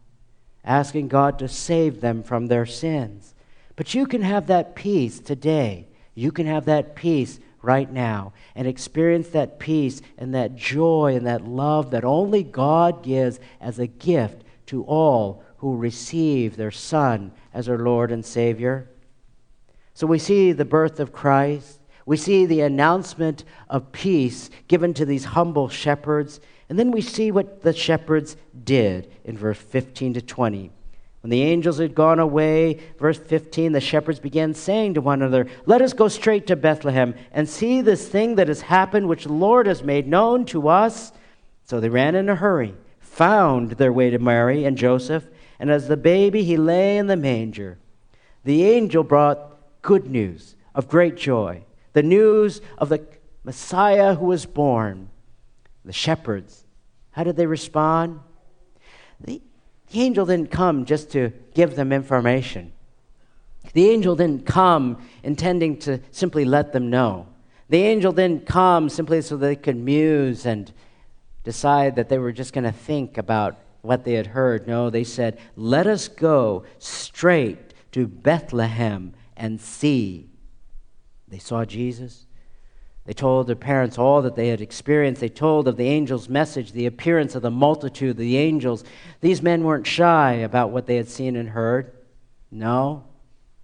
asking 0.66 1.08
God 1.08 1.38
to 1.40 1.48
save 1.48 2.02
them 2.02 2.24
from 2.24 2.48
their 2.48 2.66
sins. 2.66 3.36
But 3.76 3.94
you 3.94 4.08
can 4.08 4.22
have 4.24 4.48
that 4.48 4.76
peace 4.76 5.20
today 5.20 5.88
you 6.16 6.32
can 6.32 6.46
have 6.46 6.66
that 6.66 6.96
peace 6.96 7.40
right 7.62 7.92
now 7.92 8.34
and 8.56 8.68
experience 8.68 9.30
that 9.30 9.58
peace 9.58 10.02
and 10.18 10.36
that 10.36 10.56
joy 10.56 11.16
and 11.16 11.26
that 11.26 11.48
love 11.48 11.92
that 11.92 12.04
only 12.04 12.44
God 12.44 13.04
gives 13.04 13.40
as 13.60 13.80
a 13.80 13.88
gift 13.88 14.44
to 14.68 14.84
all 14.84 15.44
who 15.58 15.78
receive 15.78 16.56
their 16.56 16.72
Son 16.72 17.32
as 17.54 17.66
their 17.66 17.80
Lord 17.80 18.12
and 18.12 18.24
Savior. 18.24 18.90
So 19.94 20.06
we 20.06 20.20
see 20.20 20.52
the 20.52 20.66
birth 20.66 21.00
of 21.00 21.14
Christ. 21.14 21.80
We 22.06 22.18
see 22.18 22.46
the 22.46 22.62
announcement 22.62 23.46
of 23.70 23.92
peace 23.92 24.50
given 24.68 24.94
to 24.96 25.06
these 25.06 25.24
humble 25.24 25.70
shepherds. 25.70 26.42
And 26.68 26.78
then 26.78 26.92
we 26.92 27.02
see 27.02 27.32
what 27.32 27.62
the 27.62 27.74
shepherds 27.74 28.36
did 28.64 29.12
in 29.24 29.38
verse 29.38 29.58
15 29.58 30.16
to 30.16 30.22
20. 30.22 30.72
When 31.24 31.30
the 31.30 31.42
angels 31.42 31.78
had 31.78 31.96
gone 31.96 32.20
away, 32.20 32.82
verse 33.00 33.18
15, 33.18 33.72
the 33.72 33.80
shepherds 33.80 34.20
began 34.20 34.54
saying 34.54 34.96
to 34.96 35.02
one 35.02 35.22
another, 35.22 35.48
Let 35.66 35.82
us 35.82 35.94
go 35.94 36.10
straight 36.10 36.48
to 36.48 36.58
Bethlehem 36.58 37.16
and 37.32 37.48
see 37.48 37.80
this 37.80 38.10
thing 38.10 38.36
that 38.36 38.50
has 38.50 38.60
happened, 38.60 39.08
which 39.08 39.24
the 39.24 39.32
Lord 39.32 39.66
has 39.66 39.84
made 39.84 40.06
known 40.06 40.44
to 40.48 40.68
us. 40.68 41.14
So 41.64 41.80
they 41.80 41.88
ran 41.88 42.16
in 42.16 42.28
a 42.28 42.36
hurry, 42.36 42.76
found 43.00 43.72
their 43.72 43.94
way 43.94 44.10
to 44.10 44.20
Mary 44.20 44.66
and 44.66 44.78
Joseph, 44.78 45.26
and 45.60 45.72
as 45.72 45.88
the 45.88 45.96
baby 45.96 46.44
he 46.44 46.58
lay 46.58 46.98
in 46.98 47.08
the 47.08 47.16
manger. 47.16 47.78
The 48.44 48.66
angel 48.66 49.06
brought 49.06 49.82
good 49.82 50.12
news 50.12 50.58
of 50.76 50.90
great 50.90 51.16
joy, 51.16 51.64
the 51.94 52.04
news 52.04 52.60
of 52.78 52.90
the 52.90 53.02
Messiah 53.46 54.16
who 54.16 54.26
was 54.26 54.46
born. 54.46 55.08
The 55.86 55.94
shepherds, 55.94 56.66
how 57.12 57.24
did 57.24 57.38
they 57.38 57.46
respond? 57.46 58.20
The, 59.22 59.42
the 59.94 60.02
angel 60.02 60.26
didn't 60.26 60.50
come 60.50 60.86
just 60.86 61.12
to 61.12 61.32
give 61.54 61.76
them 61.76 61.94
information. 61.94 62.74
The 63.74 63.92
angel 63.92 64.16
didn't 64.16 64.48
come 64.48 65.08
intending 65.22 65.78
to 65.82 66.00
simply 66.10 66.46
let 66.46 66.74
them 66.74 66.90
know. 66.90 67.28
The 67.70 67.84
angel 67.84 68.12
didn't 68.12 68.48
come 68.48 68.90
simply 68.90 69.22
so 69.22 69.38
they 69.38 69.56
could 69.56 69.78
muse 69.78 70.48
and 70.48 70.72
decide 71.44 71.96
that 71.96 72.10
they 72.10 72.18
were 72.18 72.32
just 72.32 72.54
going 72.54 72.64
to 72.64 72.72
think 72.72 73.20
about 73.20 73.60
what 73.82 74.04
they 74.04 74.14
had 74.14 74.28
heard. 74.28 74.68
No, 74.68 74.90
they 74.90 75.04
said, 75.04 75.38
Let 75.56 75.86
us 75.86 76.08
go 76.08 76.64
straight 76.80 77.76
to 77.92 78.08
Bethlehem 78.08 79.14
and 79.38 79.62
see. 79.62 80.32
They 81.28 81.38
saw 81.38 81.66
Jesus. 81.66 82.26
They 83.06 83.14
told 83.14 83.48
their 83.48 83.56
parents 83.56 83.98
all 83.98 84.22
that 84.22 84.36
they 84.36 84.48
had 84.48 84.62
experienced. 84.62 85.20
They 85.20 85.30
told 85.30 85.68
of 85.68 85.76
the 85.76 85.90
angel's 85.90 86.30
message, 86.30 86.72
the 86.72 86.86
appearance 86.86 87.36
of 87.36 87.42
the 87.42 87.52
multitude, 87.52 88.12
of 88.12 88.18
the 88.18 88.38
angels. 88.38 88.86
These 89.20 89.42
men 89.42 89.64
weren't 89.64 89.88
shy 89.88 90.34
about 90.36 90.72
what 90.72 90.86
they 90.86 90.96
had 90.96 91.10
seen 91.10 91.36
and 91.36 91.50
heard. 91.50 91.92
No. 92.50 93.04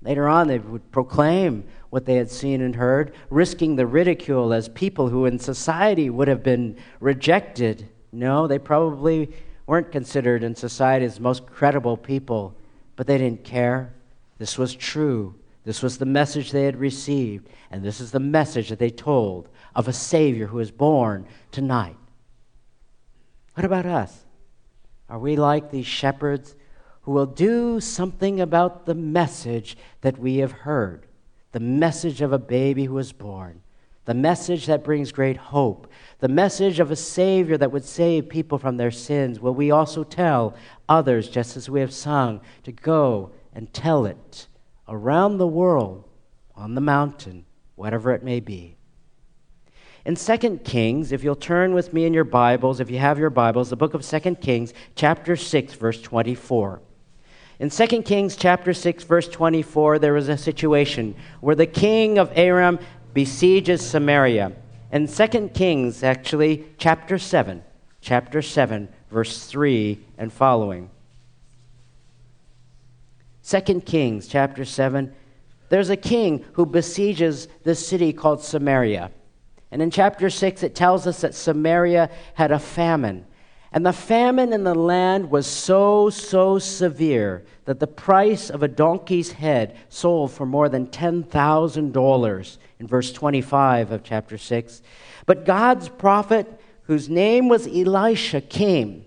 Later 0.02 0.28
on, 0.28 0.48
they 0.48 0.60
would 0.60 0.92
proclaim 0.92 1.64
what 1.90 2.06
they 2.06 2.16
had 2.16 2.30
seen 2.30 2.62
and 2.62 2.76
heard, 2.76 3.14
risking 3.30 3.76
the 3.76 3.88
ridicule 3.88 4.54
as 4.54 4.70
people 4.70 5.10
who 5.10 5.26
in 5.26 5.40
society 5.40 6.10
would 6.10 6.28
have 6.28 6.44
been 6.44 6.78
rejected. 7.00 7.88
No, 8.12 8.46
they 8.46 8.60
probably 8.60 9.32
weren't 9.66 9.92
considered 9.92 10.44
in 10.44 10.56
society 10.56 11.06
as 11.06 11.20
most 11.20 11.46
credible 11.46 11.96
people, 11.96 12.56
but 12.96 13.08
they 13.08 13.18
didn't 13.18 13.44
care. 13.44 13.94
This 14.38 14.58
was 14.58 14.76
true. 14.76 15.36
This 15.66 15.84
was 15.84 15.98
the 15.98 16.06
message 16.06 16.52
they 16.52 16.64
had 16.64 16.78
received, 16.78 17.50
and 17.70 17.84
this 17.84 18.00
is 18.00 18.12
the 18.12 18.20
message 18.20 18.70
that 18.70 18.80
they 18.80 18.90
told 18.90 19.50
of 19.76 19.88
a 19.88 19.94
Savior 19.94 20.48
who 20.48 20.60
is 20.60 20.72
born 20.72 21.28
tonight. 21.52 21.98
What 23.56 23.66
about 23.66 23.86
us? 23.86 24.26
Are 25.10 25.20
we 25.20 25.36
like 25.36 25.70
these 25.70 25.86
shepherds 25.86 26.56
who 27.02 27.12
will 27.12 27.26
do 27.26 27.80
something 27.80 28.40
about 28.40 28.86
the 28.86 28.96
message 28.96 29.78
that 30.02 30.18
we 30.18 30.38
have 30.38 30.52
heard? 30.52 31.08
The 31.52 31.60
message 31.60 32.22
of 32.22 32.32
a 32.32 32.40
baby 32.40 32.86
who 32.86 32.94
was 32.94 33.12
born, 33.12 33.62
the 34.06 34.14
message 34.14 34.68
that 34.68 34.84
brings 34.84 35.12
great 35.12 35.38
hope, 35.38 35.92
the 36.20 36.28
message 36.28 36.80
of 36.80 36.92
a 36.92 36.96
Savior 36.96 37.58
that 37.58 37.72
would 37.72 37.84
save 37.84 38.30
people 38.30 38.60
from 38.60 38.78
their 38.78 38.92
sins. 38.92 39.40
Will 39.40 39.56
we 39.56 39.72
also 39.72 40.04
tell 40.04 40.56
others, 40.88 41.28
just 41.28 41.58
as 41.58 41.70
we 41.70 41.80
have 41.80 41.94
sung, 41.94 42.40
to 42.64 42.72
go 42.72 43.32
and 43.54 43.74
tell 43.74 44.06
it 44.06 44.48
around 44.90 45.38
the 45.38 45.48
world, 45.48 46.04
on 46.56 46.76
the 46.76 46.82
mountain, 46.82 47.46
whatever 47.76 48.12
it 48.12 48.24
may 48.24 48.40
be? 48.40 48.76
In 50.06 50.16
2 50.16 50.58
Kings, 50.64 51.12
if 51.12 51.24
you'll 51.24 51.36
turn 51.36 51.74
with 51.74 51.94
me 51.94 52.06
in 52.06 52.14
your 52.14 52.24
Bibles, 52.24 52.80
if 52.80 52.90
you 52.90 52.98
have 52.98 53.20
your 53.20 53.30
Bibles, 53.30 53.70
the 53.70 53.76
book 53.76 53.94
of 53.94 54.06
2 54.06 54.36
Kings, 54.36 54.74
chapter 54.96 55.36
6, 55.36 55.74
verse 55.74 56.02
24. 56.02 56.82
In 57.60 57.70
2 57.70 58.04
Kings 58.04 58.38
chapter 58.38 58.74
6 58.74 59.04
verse 59.04 59.28
24 59.28 60.00
there 60.00 60.14
was 60.14 60.30
a 60.30 60.38
situation 60.38 61.14
where 61.42 61.56
the 61.56 61.68
king 61.68 62.18
of 62.18 62.32
Aram 62.34 62.80
besieges 63.14 63.86
Samaria. 63.86 64.54
In 64.94 65.08
2 65.08 65.50
Kings 65.50 66.02
actually 66.02 66.66
chapter 66.78 67.18
7, 67.18 67.62
chapter 68.00 68.42
7 68.42 68.88
verse 69.12 69.46
3 69.46 70.00
and 70.18 70.32
following. 70.32 70.90
2 73.50 73.82
Kings 73.82 74.28
chapter 74.28 74.64
7 74.64 75.12
there's 75.70 75.90
a 75.90 75.98
king 75.98 76.44
who 76.54 76.66
besieges 76.66 77.48
this 77.64 77.86
city 77.86 78.12
called 78.12 78.42
Samaria. 78.42 79.12
And 79.72 79.82
in 79.82 79.92
chapter 79.92 80.30
6 80.30 80.64
it 80.64 80.76
tells 80.76 81.08
us 81.08 81.22
that 81.22 81.36
Samaria 81.36 82.10
had 82.34 82.52
a 82.52 82.60
famine. 82.60 83.26
And 83.72 83.86
the 83.86 83.94
famine 83.94 84.52
in 84.52 84.64
the 84.64 84.74
land 84.74 85.30
was 85.30 85.46
so, 85.46 86.10
so 86.10 86.58
severe 86.58 87.46
that 87.66 87.80
the 87.80 87.88
price 87.88 88.50
of 88.50 88.64
a 88.64 88.68
donkey's 88.68 89.32
head 89.32 89.78
sold 89.90 90.32
for 90.32 90.48
more 90.48 90.70
than 90.70 90.88
$10,000 90.88 92.58
in 92.80 92.88
verse 92.88 93.12
25 93.12 93.92
of 93.92 94.04
chapter 94.04 94.40
6. 94.40 94.82
But 95.28 95.46
God's 95.46 95.88
prophet, 95.88 96.60
whose 96.84 97.10
name 97.10 97.48
was 97.48 97.68
Elisha, 97.68 98.42
came 98.42 99.06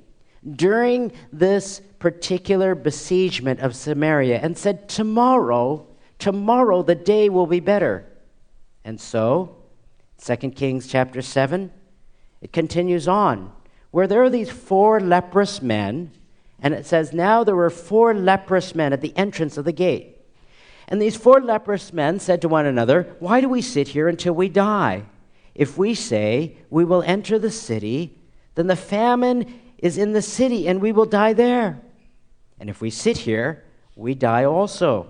during 0.48 1.10
this 1.32 1.80
particular 2.02 2.74
besiegement 2.74 3.60
of 3.60 3.76
Samaria 3.76 4.40
and 4.40 4.58
said, 4.58 4.88
Tomorrow, 4.88 5.86
tomorrow 6.18 6.82
the 6.82 6.96
day 6.96 7.28
will 7.28 7.46
be 7.46 7.60
better. 7.60 8.04
And 8.84 9.00
so, 9.00 9.58
2 10.20 10.50
Kings 10.50 10.88
chapter 10.88 11.22
7, 11.22 11.70
it 12.40 12.52
continues 12.52 13.06
on 13.06 13.52
where 13.92 14.08
there 14.08 14.20
are 14.20 14.30
these 14.30 14.50
four 14.50 14.98
leprous 14.98 15.62
men, 15.62 16.10
and 16.58 16.74
it 16.74 16.86
says, 16.86 17.12
Now 17.12 17.44
there 17.44 17.54
were 17.54 17.70
four 17.70 18.12
leprous 18.14 18.74
men 18.74 18.92
at 18.92 19.00
the 19.00 19.16
entrance 19.16 19.56
of 19.56 19.64
the 19.64 19.70
gate. 19.70 20.16
And 20.88 21.00
these 21.00 21.14
four 21.14 21.40
leprous 21.40 21.92
men 21.92 22.18
said 22.18 22.42
to 22.42 22.48
one 22.48 22.66
another, 22.66 23.14
Why 23.20 23.40
do 23.40 23.48
we 23.48 23.62
sit 23.62 23.86
here 23.86 24.08
until 24.08 24.34
we 24.34 24.48
die? 24.48 25.04
If 25.54 25.78
we 25.78 25.94
say, 25.94 26.56
We 26.68 26.84
will 26.84 27.04
enter 27.04 27.38
the 27.38 27.52
city, 27.52 28.18
then 28.56 28.66
the 28.66 28.74
famine 28.74 29.60
is 29.78 29.98
in 29.98 30.14
the 30.14 30.22
city, 30.22 30.66
and 30.66 30.80
we 30.80 30.90
will 30.90 31.06
die 31.06 31.32
there. 31.32 31.80
And 32.62 32.70
if 32.70 32.80
we 32.80 32.90
sit 32.90 33.18
here, 33.18 33.64
we 33.96 34.14
die 34.14 34.44
also. 34.44 35.08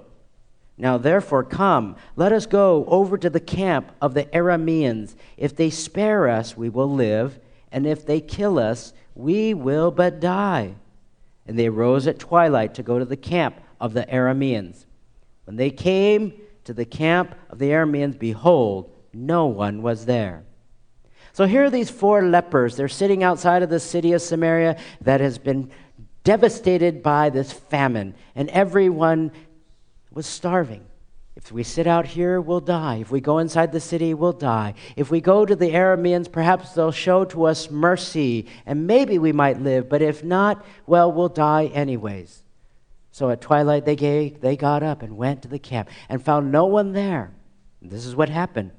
Now, 0.78 0.96
therefore, 0.96 1.44
come, 1.44 1.96
let 2.16 2.32
us 2.32 2.46
go 2.46 2.86
over 2.86 3.18
to 3.18 3.28
the 3.28 3.40
camp 3.40 3.92
of 4.00 4.14
the 4.14 4.24
Arameans. 4.24 5.14
If 5.36 5.54
they 5.54 5.68
spare 5.68 6.30
us, 6.30 6.56
we 6.56 6.70
will 6.70 6.90
live 6.90 7.38
and 7.70 7.86
if 7.86 8.06
they 8.06 8.22
kill 8.22 8.58
us, 8.58 8.94
we 9.14 9.52
will 9.52 9.90
but 9.90 10.18
die. 10.18 10.76
And 11.46 11.58
they 11.58 11.68
rose 11.68 12.06
at 12.06 12.18
twilight 12.18 12.72
to 12.76 12.82
go 12.82 12.98
to 12.98 13.04
the 13.04 13.18
camp 13.18 13.60
of 13.78 13.92
the 13.92 14.06
Arameans. 14.06 14.86
When 15.44 15.56
they 15.56 15.70
came 15.70 16.32
to 16.64 16.72
the 16.72 16.86
camp 16.86 17.34
of 17.50 17.58
the 17.58 17.68
Arameans, 17.68 18.18
behold, 18.18 18.90
no 19.12 19.44
one 19.44 19.82
was 19.82 20.06
there. 20.06 20.44
So 21.34 21.46
here 21.46 21.64
are 21.64 21.70
these 21.70 21.90
four 21.90 22.22
lepers. 22.22 22.76
They're 22.76 22.88
sitting 22.88 23.22
outside 23.22 23.62
of 23.62 23.68
the 23.68 23.80
city 23.80 24.14
of 24.14 24.22
Samaria 24.22 24.78
that 25.02 25.20
has 25.20 25.36
been 25.36 25.70
devastated 26.24 27.02
by 27.02 27.30
this 27.30 27.52
famine, 27.52 28.14
and 28.35 28.48
everyone 28.50 29.32
was 30.12 30.26
starving. 30.26 30.85
If 31.35 31.50
we 31.50 31.62
sit 31.62 31.87
out 31.87 32.06
here, 32.06 32.40
we'll 32.40 32.61
die. 32.61 32.96
If 32.96 33.11
we 33.11 33.20
go 33.20 33.38
inside 33.38 33.72
the 33.72 33.80
city, 33.80 34.12
we'll 34.12 34.32
die. 34.32 34.74
If 34.96 35.11
we 35.11 35.20
go 35.20 35.46
to 35.46 35.56
the 35.56 35.70
Arameans, 35.70 36.30
perhaps 36.30 36.72
they'll 36.72 36.92
show 36.92 37.24
to 37.26 37.44
us 37.44 37.70
mercy, 37.70 38.46
and 38.66 38.87
maybe 38.87 39.18
we 39.18 39.32
might 39.32 39.61
live. 39.61 39.88
But 39.88 40.02
if 40.02 40.22
not, 40.22 40.64
well, 40.87 41.11
we'll 41.11 41.30
die 41.30 41.66
anyways. 41.66 42.42
So 43.12 43.30
at 43.30 43.40
twilight, 43.40 43.85
they, 43.85 43.96
gave, 43.96 44.40
they 44.40 44.56
got 44.56 44.82
up 44.82 45.02
and 45.02 45.16
went 45.16 45.42
to 45.42 45.48
the 45.48 45.58
camp 45.58 45.88
and 46.08 46.22
found 46.22 46.52
no 46.52 46.66
one 46.66 46.92
there. 46.92 47.32
This 47.80 48.06
is 48.06 48.14
what 48.14 48.28
happened. 48.28 48.72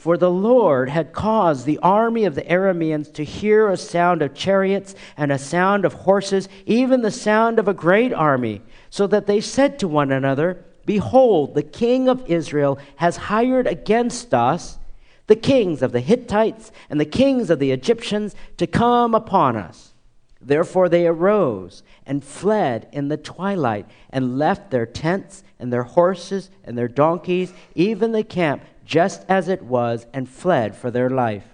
For 0.00 0.16
the 0.16 0.30
Lord 0.30 0.88
had 0.88 1.12
caused 1.12 1.66
the 1.66 1.78
army 1.82 2.24
of 2.24 2.34
the 2.34 2.50
Arameans 2.50 3.12
to 3.12 3.22
hear 3.22 3.68
a 3.68 3.76
sound 3.76 4.22
of 4.22 4.32
chariots 4.32 4.94
and 5.14 5.30
a 5.30 5.36
sound 5.36 5.84
of 5.84 5.92
horses, 5.92 6.48
even 6.64 7.02
the 7.02 7.10
sound 7.10 7.58
of 7.58 7.68
a 7.68 7.74
great 7.74 8.10
army, 8.10 8.62
so 8.88 9.06
that 9.08 9.26
they 9.26 9.42
said 9.42 9.78
to 9.78 9.86
one 9.86 10.10
another, 10.10 10.64
Behold, 10.86 11.52
the 11.52 11.62
king 11.62 12.08
of 12.08 12.24
Israel 12.30 12.78
has 12.96 13.18
hired 13.28 13.66
against 13.66 14.32
us 14.32 14.78
the 15.26 15.36
kings 15.36 15.82
of 15.82 15.92
the 15.92 16.00
Hittites 16.00 16.72
and 16.88 16.98
the 16.98 17.04
kings 17.04 17.50
of 17.50 17.58
the 17.58 17.70
Egyptians 17.70 18.34
to 18.56 18.66
come 18.66 19.14
upon 19.14 19.54
us. 19.54 19.92
Therefore 20.40 20.88
they 20.88 21.06
arose 21.06 21.82
and 22.06 22.24
fled 22.24 22.88
in 22.90 23.08
the 23.08 23.18
twilight 23.18 23.86
and 24.08 24.38
left 24.38 24.70
their 24.70 24.86
tents 24.86 25.44
and 25.58 25.70
their 25.70 25.82
horses 25.82 26.48
and 26.64 26.78
their 26.78 26.88
donkeys, 26.88 27.52
even 27.74 28.12
the 28.12 28.24
camp, 28.24 28.62
just 28.90 29.24
as 29.28 29.46
it 29.46 29.62
was, 29.62 30.04
and 30.12 30.28
fled 30.28 30.74
for 30.74 30.90
their 30.90 31.08
life. 31.08 31.44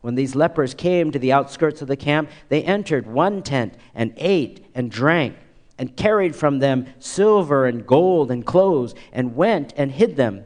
When 0.00 0.14
these 0.14 0.36
lepers 0.36 0.74
came 0.74 1.10
to 1.10 1.18
the 1.18 1.32
outskirts 1.32 1.82
of 1.82 1.88
the 1.88 1.96
camp, 1.96 2.30
they 2.50 2.62
entered 2.62 3.04
one 3.04 3.42
tent 3.42 3.74
and 3.96 4.14
ate 4.16 4.64
and 4.72 4.88
drank 4.88 5.34
and 5.76 5.96
carried 5.96 6.36
from 6.36 6.60
them 6.60 6.86
silver 7.00 7.66
and 7.66 7.84
gold 7.84 8.30
and 8.30 8.46
clothes, 8.46 8.94
and 9.12 9.34
went 9.34 9.74
and 9.76 9.90
hid 9.90 10.14
them. 10.14 10.44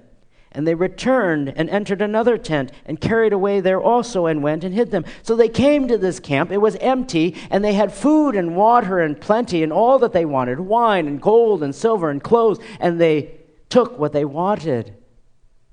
And 0.52 0.66
they 0.66 0.74
returned 0.74 1.52
and 1.54 1.68
entered 1.68 2.00
another 2.00 2.38
tent 2.38 2.72
and 2.86 2.98
carried 2.98 3.34
away 3.34 3.60
there 3.60 3.78
also 3.80 4.24
and 4.24 4.42
went 4.42 4.64
and 4.64 4.74
hid 4.74 4.90
them. 4.90 5.05
So 5.22 5.36
they 5.36 5.51
came 5.51 5.86
to 5.88 5.98
this 5.98 6.18
camp. 6.18 6.51
It 6.51 6.62
was 6.62 6.76
empty, 6.76 7.36
and 7.51 7.62
they 7.62 7.74
had 7.74 7.92
food 7.92 8.34
and 8.34 8.57
water 8.57 9.01
and 9.01 9.20
plenty 9.20 9.62
and 9.62 9.70
all 9.70 9.98
that 9.98 10.14
they 10.14 10.24
wanted 10.24 10.61
wine 10.61 11.07
and 11.07 11.20
gold 11.20 11.62
and 11.62 11.74
silver 11.74 12.09
and 12.09 12.22
clothes. 12.22 12.59
And 12.80 12.98
they 12.98 13.32
took 13.68 13.98
what 13.98 14.14
they 14.14 14.24
wanted. 14.24 14.94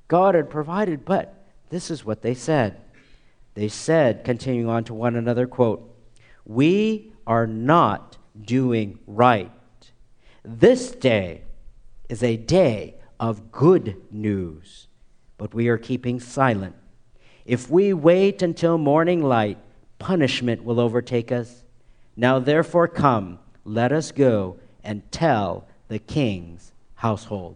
God 0.07 0.35
had 0.35 0.49
provided, 0.49 1.05
but 1.05 1.33
this 1.69 1.91
is 1.91 2.05
what 2.05 2.21
they 2.21 2.33
said. 2.33 2.79
They 3.55 3.67
said, 3.67 4.23
continuing 4.23 4.69
on 4.69 4.83
to 4.85 4.93
one 4.93 5.15
another, 5.15 5.47
quote, 5.47 5.93
We 6.45 7.11
are 7.25 7.47
not 7.47 8.17
doing 8.39 8.99
right. 9.07 9.51
This 10.43 10.91
day 10.91 11.41
is 12.07 12.23
a 12.23 12.37
day 12.37 12.95
of 13.19 13.51
good 13.51 14.01
news, 14.11 14.87
but 15.37 15.53
we 15.53 15.67
are 15.67 15.77
keeping 15.77 16.19
silent. 16.19 16.75
If 17.45 17.69
we 17.69 17.93
wait 17.93 18.41
until 18.41 18.77
morning 18.77 19.23
light, 19.23 19.57
punishment 19.99 20.63
will 20.63 20.79
overtake 20.79 21.31
us. 21.31 21.63
Now, 22.15 22.39
therefore, 22.39 22.87
come, 22.87 23.39
let 23.63 23.91
us 23.91 24.11
go 24.11 24.59
and 24.83 25.09
tell 25.11 25.67
the 25.87 25.99
king's 25.99 26.71
household. 26.95 27.55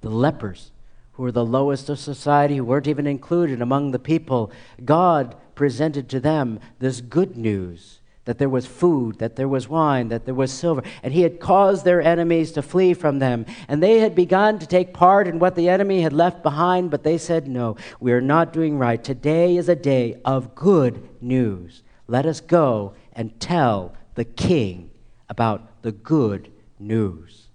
The 0.00 0.10
lepers, 0.10 0.70
who 1.14 1.22
were 1.22 1.32
the 1.32 1.44
lowest 1.44 1.88
of 1.88 1.98
society, 1.98 2.56
who 2.56 2.64
weren't 2.64 2.88
even 2.88 3.06
included 3.06 3.62
among 3.62 3.90
the 3.90 3.98
people, 3.98 4.50
God 4.84 5.36
presented 5.54 6.08
to 6.10 6.20
them 6.20 6.60
this 6.78 7.00
good 7.00 7.36
news 7.36 8.00
that 8.24 8.38
there 8.38 8.48
was 8.48 8.66
food, 8.66 9.18
that 9.18 9.36
there 9.36 9.48
was 9.48 9.68
wine, 9.68 10.08
that 10.08 10.24
there 10.24 10.34
was 10.34 10.50
silver, 10.50 10.82
and 11.02 11.12
he 11.12 11.22
had 11.22 11.40
caused 11.40 11.84
their 11.84 12.00
enemies 12.00 12.52
to 12.52 12.62
flee 12.62 12.94
from 12.94 13.18
them. 13.18 13.44
And 13.68 13.82
they 13.82 13.98
had 13.98 14.14
begun 14.14 14.58
to 14.58 14.66
take 14.66 14.94
part 14.94 15.28
in 15.28 15.38
what 15.38 15.54
the 15.54 15.68
enemy 15.68 16.00
had 16.00 16.12
left 16.12 16.42
behind, 16.42 16.90
but 16.90 17.02
they 17.02 17.18
said, 17.18 17.46
No, 17.46 17.76
we 18.00 18.12
are 18.12 18.22
not 18.22 18.52
doing 18.52 18.78
right. 18.78 19.02
Today 19.02 19.56
is 19.56 19.68
a 19.68 19.76
day 19.76 20.20
of 20.24 20.54
good 20.54 21.06
news. 21.20 21.82
Let 22.06 22.26
us 22.26 22.40
go 22.40 22.94
and 23.12 23.38
tell 23.40 23.94
the 24.14 24.24
king 24.24 24.90
about 25.28 25.82
the 25.82 25.92
good 25.92 26.50
news. 26.78 27.48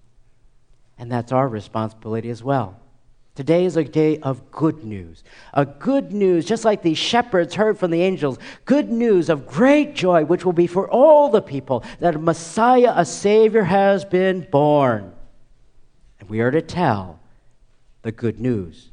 And 0.97 1.11
that's 1.11 1.31
our 1.31 1.47
responsibility 1.47 2.29
as 2.29 2.43
well. 2.43 2.79
Today 3.39 3.63
is 3.63 3.77
a 3.77 3.85
day 3.85 4.17
of 4.17 4.51
good 4.51 4.83
news. 4.83 5.23
A 5.53 5.65
good 5.65 6.11
news, 6.11 6.43
just 6.43 6.65
like 6.65 6.81
these 6.81 6.97
shepherds 6.97 7.55
heard 7.55 7.79
from 7.79 7.89
the 7.89 8.01
angels, 8.01 8.37
good 8.65 8.91
news 8.91 9.29
of 9.29 9.47
great 9.47 9.95
joy, 9.95 10.25
which 10.25 10.43
will 10.43 10.51
be 10.51 10.67
for 10.67 10.91
all 10.91 11.29
the 11.29 11.41
people, 11.41 11.85
that 12.01 12.15
a 12.15 12.19
Messiah, 12.19 12.91
a 12.97 13.05
Savior, 13.05 13.63
has 13.63 14.03
been 14.03 14.45
born. 14.51 15.13
And 16.19 16.29
we 16.29 16.41
are 16.41 16.51
to 16.51 16.61
tell 16.61 17.21
the 18.01 18.11
good 18.11 18.41
news. 18.41 18.89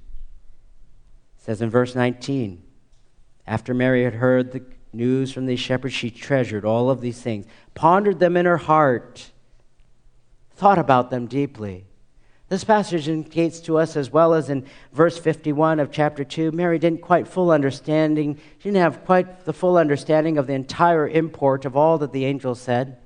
It 1.38 1.42
says 1.42 1.61
in 1.61 1.68
verse 1.68 1.97
19, 1.97 2.62
after 3.49 3.74
Mary 3.74 4.05
had 4.05 4.14
heard 4.14 4.53
the 4.53 4.62
news 4.92 5.32
from 5.32 5.47
these 5.47 5.59
shepherds, 5.59 5.92
she 5.92 6.09
treasured 6.09 6.64
all 6.64 6.88
of 6.88 7.01
these 7.01 7.20
things, 7.20 7.47
pondered 7.74 8.20
them 8.20 8.36
in 8.36 8.47
her 8.47 8.59
heart, 8.59 9.32
thought 10.55 10.78
about 10.78 11.11
them 11.11 11.26
deeply. 11.26 11.86
This 12.49 12.62
passage 12.62 13.09
indicates 13.09 13.59
to 13.61 13.76
us, 13.76 13.97
as 13.97 14.11
well 14.11 14.32
as 14.32 14.51
in 14.51 14.66
verse 14.92 15.18
51 15.18 15.80
of 15.80 15.90
chapter 15.90 16.22
2, 16.22 16.53
Mary 16.53 16.78
didn't 16.78 17.01
quite 17.01 17.26
full 17.26 17.51
understanding, 17.51 18.38
she 18.59 18.68
didn't 18.68 18.82
have 18.82 19.05
quite 19.05 19.44
the 19.44 19.53
full 19.53 19.76
understanding 19.76 20.38
of 20.38 20.47
the 20.47 20.53
entire 20.53 21.09
import 21.09 21.64
of 21.64 21.76
all 21.76 21.99
that 21.99 22.12
the 22.12 22.24
angel 22.24 22.55
said, 22.55 22.99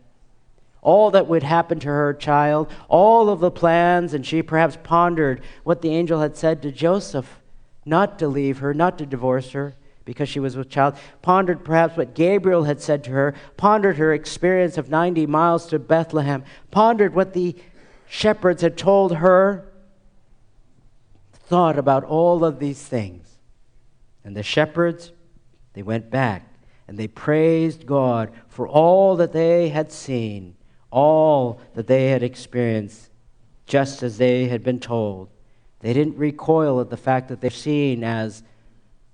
all 0.83 1.11
that 1.13 1.27
would 1.27 1.43
happen 1.43 1.81
to 1.81 1.89
her 1.89 2.13
child, 2.13 2.71
all 2.89 3.31
of 3.31 3.41
the 3.41 3.51
plans, 3.51 4.13
and 4.13 4.27
she 4.27 4.43
perhaps 4.43 4.77
pondered 4.83 5.41
what 5.65 5.81
the 5.81 5.95
angel 5.95 6.21
had 6.21 6.37
said 6.37 6.61
to 6.61 6.71
Joseph 6.71 7.41
not 7.87 8.19
to 8.19 8.29
leave 8.29 8.59
her, 8.59 8.75
not 8.75 8.99
to 8.99 9.07
divorce 9.07 9.53
her 9.53 9.75
because 10.05 10.29
she 10.29 10.41
was 10.41 10.57
with 10.57 10.69
child, 10.69 10.97
pondered 11.23 11.65
perhaps 11.65 11.97
what 11.97 12.15
Gabriel 12.15 12.65
had 12.65 12.81
said 12.81 13.05
to 13.05 13.11
her, 13.11 13.35
pondered 13.57 13.97
her 13.97 14.13
experience 14.13 14.77
of 14.77 14.91
90 14.91 15.27
miles 15.27 15.67
to 15.67 15.79
Bethlehem, 15.79 16.43
pondered 16.71 17.15
what 17.15 17.33
the 17.33 17.55
shepherds 18.11 18.61
had 18.61 18.77
told 18.77 19.15
her, 19.17 19.65
thought 21.33 21.79
about 21.79 22.03
all 22.03 22.45
of 22.45 22.59
these 22.59 22.83
things. 22.83 23.39
And 24.25 24.37
the 24.37 24.43
shepherds, 24.43 25.13
they 25.75 25.83
went 25.83 26.11
back 26.11 26.53
and 26.89 26.99
they 26.99 27.07
praised 27.07 27.87
God 27.87 28.33
for 28.49 28.67
all 28.67 29.15
that 29.17 29.33
they 29.33 29.69
had 29.69 29.93
seen, 29.93 30.57
all 30.91 31.61
that 31.75 31.87
they 31.87 32.11
had 32.11 32.25
experienced, 32.25 33.11
just 33.65 34.03
as 34.03 34.19
they 34.19 34.49
had 34.49 34.65
been 34.65 34.81
told. 34.81 35.29
They 35.79 35.93
didn't 35.93 36.19
recoil 36.19 36.81
at 36.81 36.91
the 36.91 36.97
fact 36.97 37.29
that 37.29 37.41
they're 37.41 37.49
seen 37.49 38.03
as 38.03 38.43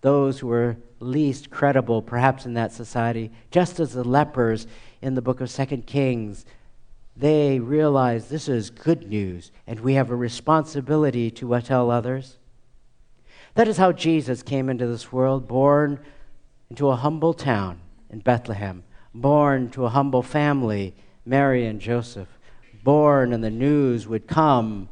those 0.01 0.39
who 0.39 0.47
were 0.47 0.79
least 1.01 1.51
credible, 1.51 2.01
perhaps 2.01 2.47
in 2.47 2.55
that 2.55 2.73
society, 2.73 3.31
just 3.51 3.79
as 3.79 3.93
the 3.93 4.05
lepers 4.05 4.67
in 5.03 5.15
the 5.15 5.23
book 5.23 5.43
of 5.43 5.51
Second 5.51 5.87
Kings 5.87 6.47
they 7.17 7.59
realize 7.59 8.29
this 8.29 8.49
is 8.49 8.71
good 8.71 9.09
news 9.09 9.51
and 9.67 9.81
we 9.81 9.95
have 9.95 10.11
a 10.11 10.17
responsibility 10.17 11.31
to 11.31 11.55
uh, 11.55 11.61
tell 11.61 11.91
others. 11.91 12.37
That 13.55 13.69
is 13.69 13.79
how 13.79 13.93
Jesus 13.93 14.43
came 14.43 14.69
into 14.69 14.87
this 14.87 15.11
world, 15.11 15.49
born 15.49 15.99
into 16.69 16.89
a 16.89 16.97
humble 16.97 17.33
town 17.33 17.81
in 18.11 18.19
Bethlehem, 18.19 18.85
born 19.15 19.71
to 19.71 19.87
a 19.87 19.91
humble 19.91 20.23
family, 20.23 20.95
Mary 21.25 21.67
and 21.67 21.81
Joseph, 21.81 22.29
born, 22.85 23.33
and 23.33 23.43
the 23.43 23.51
news 23.51 24.07
would 24.07 24.27
come 24.27 24.89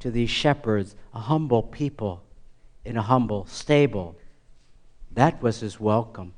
to 0.00 0.10
these 0.10 0.30
shepherds, 0.30 0.96
a 1.14 1.20
humble 1.20 1.62
people 1.62 2.22
in 2.84 2.96
a 2.96 3.02
humble 3.02 3.46
stable. 3.46 4.16
That 5.12 5.40
was 5.40 5.60
his 5.60 5.78
welcome. 5.78 6.34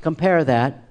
Compare 0.00 0.44
that 0.44 0.85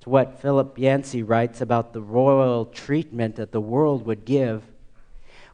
to 0.00 0.10
what 0.10 0.40
Philip 0.40 0.78
Yancey 0.78 1.22
writes 1.22 1.60
about 1.60 1.92
the 1.92 2.00
royal 2.00 2.66
treatment 2.66 3.36
that 3.36 3.52
the 3.52 3.60
world 3.60 4.06
would 4.06 4.24
give. 4.24 4.64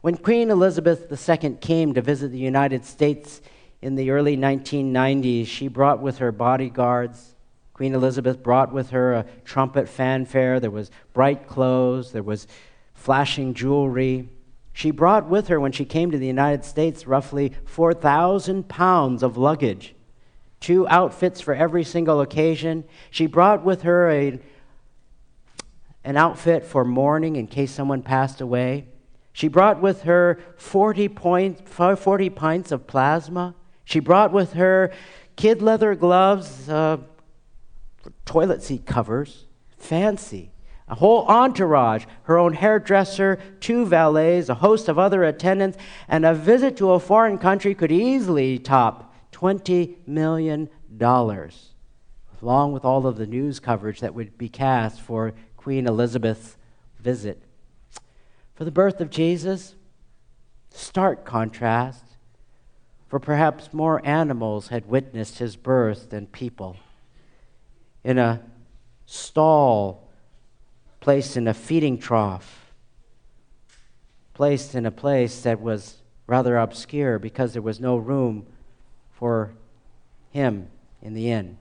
When 0.01 0.17
Queen 0.17 0.51
Elizabeth 0.51 1.11
II 1.11 1.57
came 1.61 1.93
to 1.95 2.01
visit 2.01 2.31
the 2.31 2.37
United 2.37 2.85
States 2.85 3.41
in 3.81 3.95
the 3.95 4.11
early 4.11 4.37
1990s, 4.37 5.47
she 5.47 5.67
brought 5.67 5.99
with 5.99 6.19
her 6.19 6.31
bodyguards. 6.31 7.33
Queen 7.73 7.95
Elizabeth 7.95 8.43
brought 8.43 8.71
with 8.71 8.91
her 8.91 9.13
a 9.13 9.25
trumpet 9.43 9.89
fanfare. 9.89 10.59
There 10.59 10.69
was 10.69 10.91
bright 11.13 11.47
clothes, 11.47 12.11
there 12.11 12.23
was 12.23 12.47
flashing 12.93 13.55
jewelry. 13.55 14.29
She 14.73 14.91
brought 14.91 15.27
with 15.27 15.47
her, 15.47 15.59
when 15.59 15.71
she 15.71 15.85
came 15.85 16.11
to 16.11 16.17
the 16.17 16.27
United 16.27 16.65
States, 16.65 17.07
roughly 17.07 17.53
4,000 17.65 18.67
pounds 18.69 19.23
of 19.23 19.37
luggage 19.37 19.94
two 20.65 20.87
outfits 20.87 21.39
for 21.39 21.53
every 21.53 21.83
single 21.83 22.21
occasion. 22.21 22.83
She 23.11 23.27
brought 23.27 23.63
with 23.63 23.83
her 23.83 24.09
a, 24.09 24.39
an 26.03 26.17
outfit 26.17 26.65
for 26.65 26.83
mourning 26.83 27.35
in 27.35 27.45
case 27.45 27.71
someone 27.71 28.01
passed 28.01 28.41
away. 28.41 28.87
She 29.31 29.47
brought 29.47 29.79
with 29.79 30.01
her 30.03 30.39
40, 30.57 31.09
point, 31.09 31.69
40 31.69 32.29
pints 32.31 32.71
of 32.71 32.87
plasma. 32.87 33.53
She 33.83 33.99
brought 33.99 34.33
with 34.33 34.53
her 34.53 34.91
kid 35.35 35.61
leather 35.61 35.93
gloves, 35.93 36.67
uh, 36.67 36.97
toilet 38.25 38.63
seat 38.63 38.87
covers, 38.87 39.45
fancy. 39.77 40.51
A 40.87 40.95
whole 40.95 41.27
entourage, 41.27 42.05
her 42.23 42.39
own 42.39 42.53
hairdresser, 42.53 43.37
two 43.59 43.85
valets, 43.85 44.49
a 44.49 44.55
host 44.55 44.89
of 44.89 44.97
other 44.97 45.23
attendants, 45.23 45.77
and 46.07 46.25
a 46.25 46.33
visit 46.33 46.75
to 46.77 46.93
a 46.93 46.99
foreign 46.99 47.37
country 47.37 47.75
could 47.75 47.91
easily 47.91 48.57
top 48.57 49.11
$20 49.35 50.07
million, 50.07 50.69
along 52.41 52.71
with 52.71 52.85
all 52.85 53.05
of 53.05 53.17
the 53.17 53.27
news 53.27 53.59
coverage 53.59 53.99
that 53.99 54.15
would 54.15 54.37
be 54.37 54.47
cast 54.47 55.01
for 55.01 55.33
Queen 55.57 55.87
Elizabeth's 55.87 56.55
visit. 56.99 57.41
For 58.55 58.63
the 58.63 58.71
birth 58.71 59.01
of 59.01 59.09
Jesus, 59.09 59.75
stark 60.69 61.25
contrast, 61.25 62.05
for 63.09 63.19
perhaps 63.19 63.73
more 63.73 64.01
animals 64.05 64.69
had 64.69 64.87
witnessed 64.87 65.39
his 65.39 65.57
birth 65.57 66.09
than 66.09 66.27
people. 66.27 66.77
In 68.05 68.17
a 68.17 68.41
stall 69.05 70.09
placed 71.01 71.35
in 71.35 71.47
a 71.47 71.53
feeding 71.53 71.97
trough, 71.97 72.71
placed 74.33 74.75
in 74.75 74.85
a 74.85 74.91
place 74.91 75.41
that 75.41 75.59
was 75.59 75.97
rather 76.25 76.57
obscure 76.57 77.19
because 77.19 77.51
there 77.51 77.61
was 77.61 77.79
no 77.81 77.97
room 77.97 78.47
for 79.15 79.53
him 80.31 80.67
in 81.01 81.13
the 81.13 81.31
end. 81.31 81.57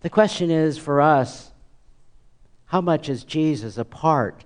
The 0.00 0.10
question 0.10 0.50
is 0.50 0.78
for 0.78 1.00
us 1.00 1.50
how 2.66 2.80
much 2.80 3.08
is 3.08 3.24
Jesus 3.24 3.78
a 3.78 3.84
part 3.84 4.44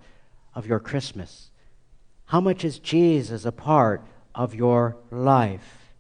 of 0.55 0.67
your 0.67 0.79
Christmas? 0.79 1.51
How 2.27 2.41
much 2.41 2.65
is 2.65 2.79
Jesus 2.79 3.45
a 3.45 3.53
part 3.53 4.07
of 4.35 4.55
your 4.55 4.97
life? 5.11 5.95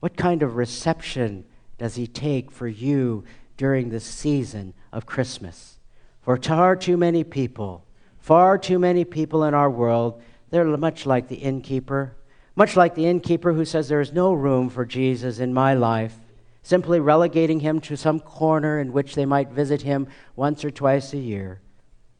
What 0.00 0.16
kind 0.16 0.42
of 0.42 0.56
reception 0.56 1.44
does 1.78 1.96
he 1.96 2.06
take 2.06 2.50
for 2.50 2.68
you 2.68 3.24
during 3.56 3.88
this 3.88 4.04
season 4.04 4.74
of 4.92 5.06
Christmas? 5.06 5.78
For 6.20 6.36
far 6.36 6.76
too 6.76 6.96
many 6.96 7.24
people, 7.24 7.86
far 8.18 8.58
too 8.58 8.78
many 8.78 9.04
people 9.04 9.44
in 9.44 9.54
our 9.54 9.70
world, 9.70 10.20
they're 10.50 10.64
much 10.76 11.06
like 11.06 11.28
the 11.28 11.36
innkeeper 11.36 12.14
much 12.58 12.76
like 12.76 12.96
the 12.96 13.06
innkeeper 13.06 13.52
who 13.52 13.64
says 13.64 13.88
there 13.88 14.00
is 14.00 14.12
no 14.12 14.32
room 14.32 14.68
for 14.68 14.84
Jesus 14.84 15.38
in 15.38 15.54
my 15.54 15.74
life, 15.74 16.18
simply 16.64 16.98
relegating 16.98 17.60
him 17.60 17.80
to 17.80 17.96
some 17.96 18.18
corner 18.18 18.80
in 18.80 18.92
which 18.92 19.14
they 19.14 19.24
might 19.24 19.48
visit 19.52 19.82
him 19.82 20.08
once 20.34 20.64
or 20.64 20.70
twice 20.72 21.12
a 21.12 21.18
year, 21.18 21.60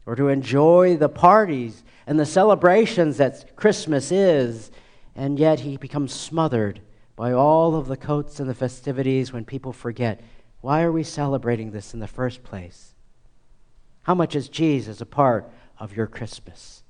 or 0.05 0.15
to 0.15 0.29
enjoy 0.29 0.95
the 0.95 1.09
parties 1.09 1.83
and 2.07 2.17
the 2.17 2.25
celebrations 2.25 3.17
that 3.17 3.53
Christmas 3.57 4.13
is, 4.13 4.71
and 5.13 5.37
yet 5.37 5.59
he 5.59 5.75
becomes 5.75 6.13
smothered 6.13 6.79
by 7.17 7.33
all 7.33 7.75
of 7.75 7.89
the 7.89 7.97
coats 7.97 8.39
and 8.39 8.49
the 8.49 8.55
festivities 8.55 9.33
when 9.33 9.43
people 9.43 9.73
forget 9.73 10.21
why 10.61 10.83
are 10.83 10.91
we 10.91 11.03
celebrating 11.03 11.71
this 11.71 11.93
in 11.93 11.99
the 11.99 12.07
first 12.07 12.43
place? 12.43 12.93
How 14.03 14.15
much 14.15 14.37
is 14.37 14.47
Jesus 14.47 15.01
a 15.01 15.05
part 15.05 15.51
of 15.77 15.97
your 15.97 16.07
Christmas? 16.07 16.83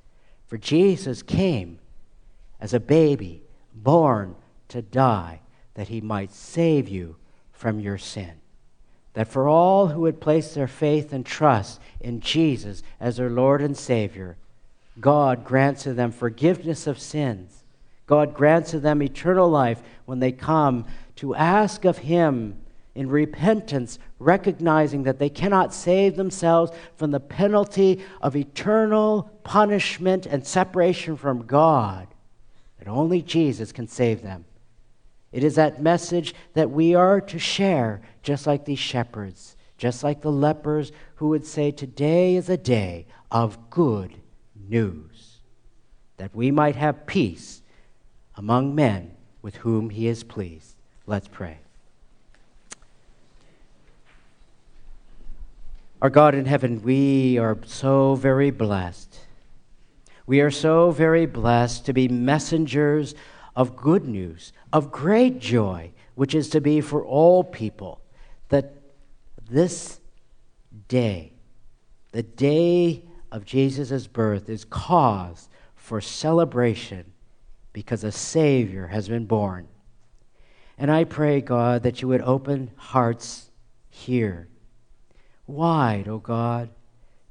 For 0.46 0.60
Jesus 0.60 1.24
came 1.24 1.80
as 2.60 2.74
a 2.74 2.80
baby, 2.80 3.42
born 3.74 4.36
to 4.70 4.82
die, 4.82 5.42
that 5.76 5.88
he 5.88 6.02
might 6.02 6.32
save 6.32 6.90
you 6.90 7.16
from 7.52 7.80
your 7.80 7.98
sin. 7.98 8.34
That 9.14 9.28
for 9.28 9.48
all 9.48 9.88
who 9.88 10.02
would 10.02 10.22
place 10.22 10.54
their 10.54 10.68
faith 10.68 11.14
and 11.14 11.26
trust 11.26 11.80
in 12.00 12.20
Jesus 12.20 12.84
as 13.00 13.18
their 13.18 13.30
Lord 13.30 13.62
and 13.62 13.78
Savior, 13.78 14.38
God 15.00 15.44
grants 15.44 15.84
to 15.84 15.94
them 15.94 16.12
forgiveness 16.12 16.88
of 16.88 17.00
sins. 17.00 17.64
God 18.08 18.34
grants 18.34 18.72
to 18.72 18.80
them 18.80 19.02
eternal 19.04 19.50
life 19.50 19.82
when 20.06 20.20
they 20.20 20.32
come 20.32 20.86
to 21.18 21.36
ask 21.36 21.86
of 21.86 22.00
Him 22.00 22.58
in 22.96 23.10
repentance, 23.10 24.00
recognizing 24.18 25.04
that 25.04 25.20
they 25.20 25.30
cannot 25.30 25.74
save 25.74 26.16
themselves 26.16 26.72
from 26.96 27.12
the 27.12 27.20
penalty 27.20 28.04
of 28.22 28.36
eternal 28.36 29.30
punishment 29.44 30.26
and 30.26 30.46
separation 30.46 31.16
from 31.16 31.46
God, 31.46 32.08
that 32.80 32.88
only 32.88 33.22
Jesus 33.22 33.72
can 33.72 33.88
save 33.88 34.24
them. 34.24 34.46
It 35.32 35.44
is 35.44 35.56
that 35.56 35.82
message 35.82 36.34
that 36.54 36.72
we 36.72 36.96
are 36.96 37.22
to 37.22 37.38
share, 37.38 38.02
just 38.24 38.48
like 38.48 38.66
these 38.66 38.80
shepherds, 38.80 39.56
just 39.78 40.04
like 40.04 40.22
the 40.22 40.32
lepers 40.32 40.92
who 41.16 41.30
would 41.30 41.46
say, 41.46 41.72
Today 41.72 42.36
is 42.36 42.50
a 42.50 42.58
day 42.58 43.06
of 43.30 43.70
good 43.70 44.16
news, 44.56 45.42
that 46.18 46.36
we 46.36 46.50
might 46.50 46.76
have 46.76 47.06
peace 47.06 47.62
among 48.36 48.74
men 48.74 49.12
with 49.42 49.58
whom 49.58 49.90
he 49.90 50.08
is 50.08 50.24
pleased. 50.24 50.76
Let's 51.06 51.28
pray. 51.28 51.60
Our 56.02 56.10
God 56.10 56.34
in 56.34 56.46
heaven, 56.46 56.82
we 56.82 57.38
are 57.38 57.58
so 57.66 58.16
very 58.16 58.52
blessed. 58.52 59.20
We 60.30 60.42
are 60.42 60.52
so 60.52 60.92
very 60.92 61.26
blessed 61.26 61.88
to 61.88 61.94
be 61.94 62.08
messengers 62.08 63.16
of 63.56 63.76
good 63.76 64.08
news, 64.08 64.54
of 64.72 64.92
great 64.92 65.40
joy, 65.40 65.90
which 66.14 66.36
is 66.36 66.52
to 66.52 66.62
be 66.62 66.82
for 66.82 67.04
all 67.04 67.44
people, 67.44 68.00
that 68.50 68.76
this 69.50 70.00
day, 70.88 71.34
the 72.12 72.22
day 72.22 73.06
of 73.32 73.44
Jesus' 73.44 74.06
birth, 74.06 74.50
is 74.50 74.66
cause 74.66 75.50
for 75.76 76.00
celebration 76.00 77.12
because 77.74 78.04
a 78.04 78.12
Savior 78.12 78.86
has 78.86 79.10
been 79.10 79.26
born. 79.26 79.68
And 80.78 80.92
I 80.92 81.06
pray, 81.06 81.42
God, 81.42 81.82
that 81.82 82.04
you 82.04 82.08
would 82.08 82.22
open 82.22 82.70
hearts 82.76 83.50
here 83.90 84.48
wide, 85.48 86.08
O 86.08 86.14
oh 86.14 86.20
God, 86.20 86.70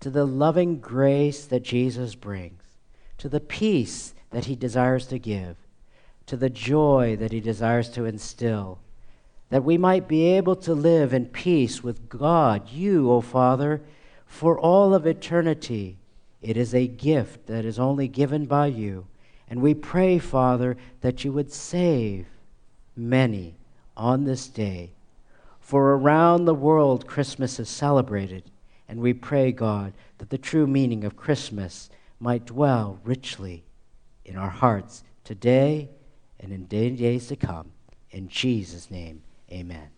to 0.01 0.11
the 0.11 0.25
loving 0.25 0.81
grace 0.81 1.45
that 1.45 1.63
Jesus 1.63 2.17
brings, 2.17 2.68
to 3.19 3.29
the 3.29 3.41
peace 3.41 4.15
that 4.31 4.47
he 4.47 4.55
desires 4.55 5.07
to 5.07 5.19
give, 5.19 5.57
to 6.27 6.37
the 6.37 6.51
joy 6.51 7.17
that 7.17 7.33
he 7.33 7.41
desires 7.41 7.89
to 7.91 8.05
instill, 8.05 8.79
that 9.51 9.65
we 9.65 9.79
might 9.79 10.07
be 10.07 10.25
able 10.25 10.57
to 10.57 10.75
live 10.75 11.13
in 11.13 11.27
peace 11.27 11.83
with 11.83 12.09
God, 12.09 12.69
you, 12.71 13.11
O 13.11 13.21
Father, 13.21 13.81
for 14.27 14.59
all 14.59 14.95
of 14.95 15.07
eternity. 15.07 15.97
It 16.43 16.57
is 16.57 16.75
a 16.75 16.87
gift 16.87 17.47
that 17.47 17.65
is 17.65 17.79
only 17.79 18.09
given 18.09 18.47
by 18.47 18.67
you. 18.67 19.07
And 19.51 19.63
we 19.63 19.75
pray, 19.75 20.19
Father, 20.19 20.77
that 21.01 21.25
you 21.25 21.33
would 21.33 21.51
save 21.51 22.27
many 22.95 23.55
on 23.97 24.25
this 24.25 24.49
day 24.49 24.91
for 25.69 25.95
around 25.95 26.47
the 26.47 26.55
world, 26.55 27.07
Christmas 27.07 27.61
is 27.61 27.69
celebrated, 27.69 28.43
and 28.89 29.01
we 29.01 29.13
pray, 29.13 29.53
God, 29.53 29.93
that 30.17 30.31
the 30.31 30.39
true 30.39 30.67
meaning 30.67 31.05
of 31.05 31.15
Christmas 31.15 31.91
might 32.21 32.47
dwell 32.47 33.01
richly 33.05 33.65
in 34.25 34.37
our 34.37 34.51
hearts 34.51 35.05
today 35.25 35.91
and 36.41 36.53
in 36.53 36.67
days 36.97 37.29
to 37.29 37.37
come. 37.37 37.73
In 38.11 38.29
Jesus' 38.29 38.91
name, 38.91 39.23
amen. 39.51 39.91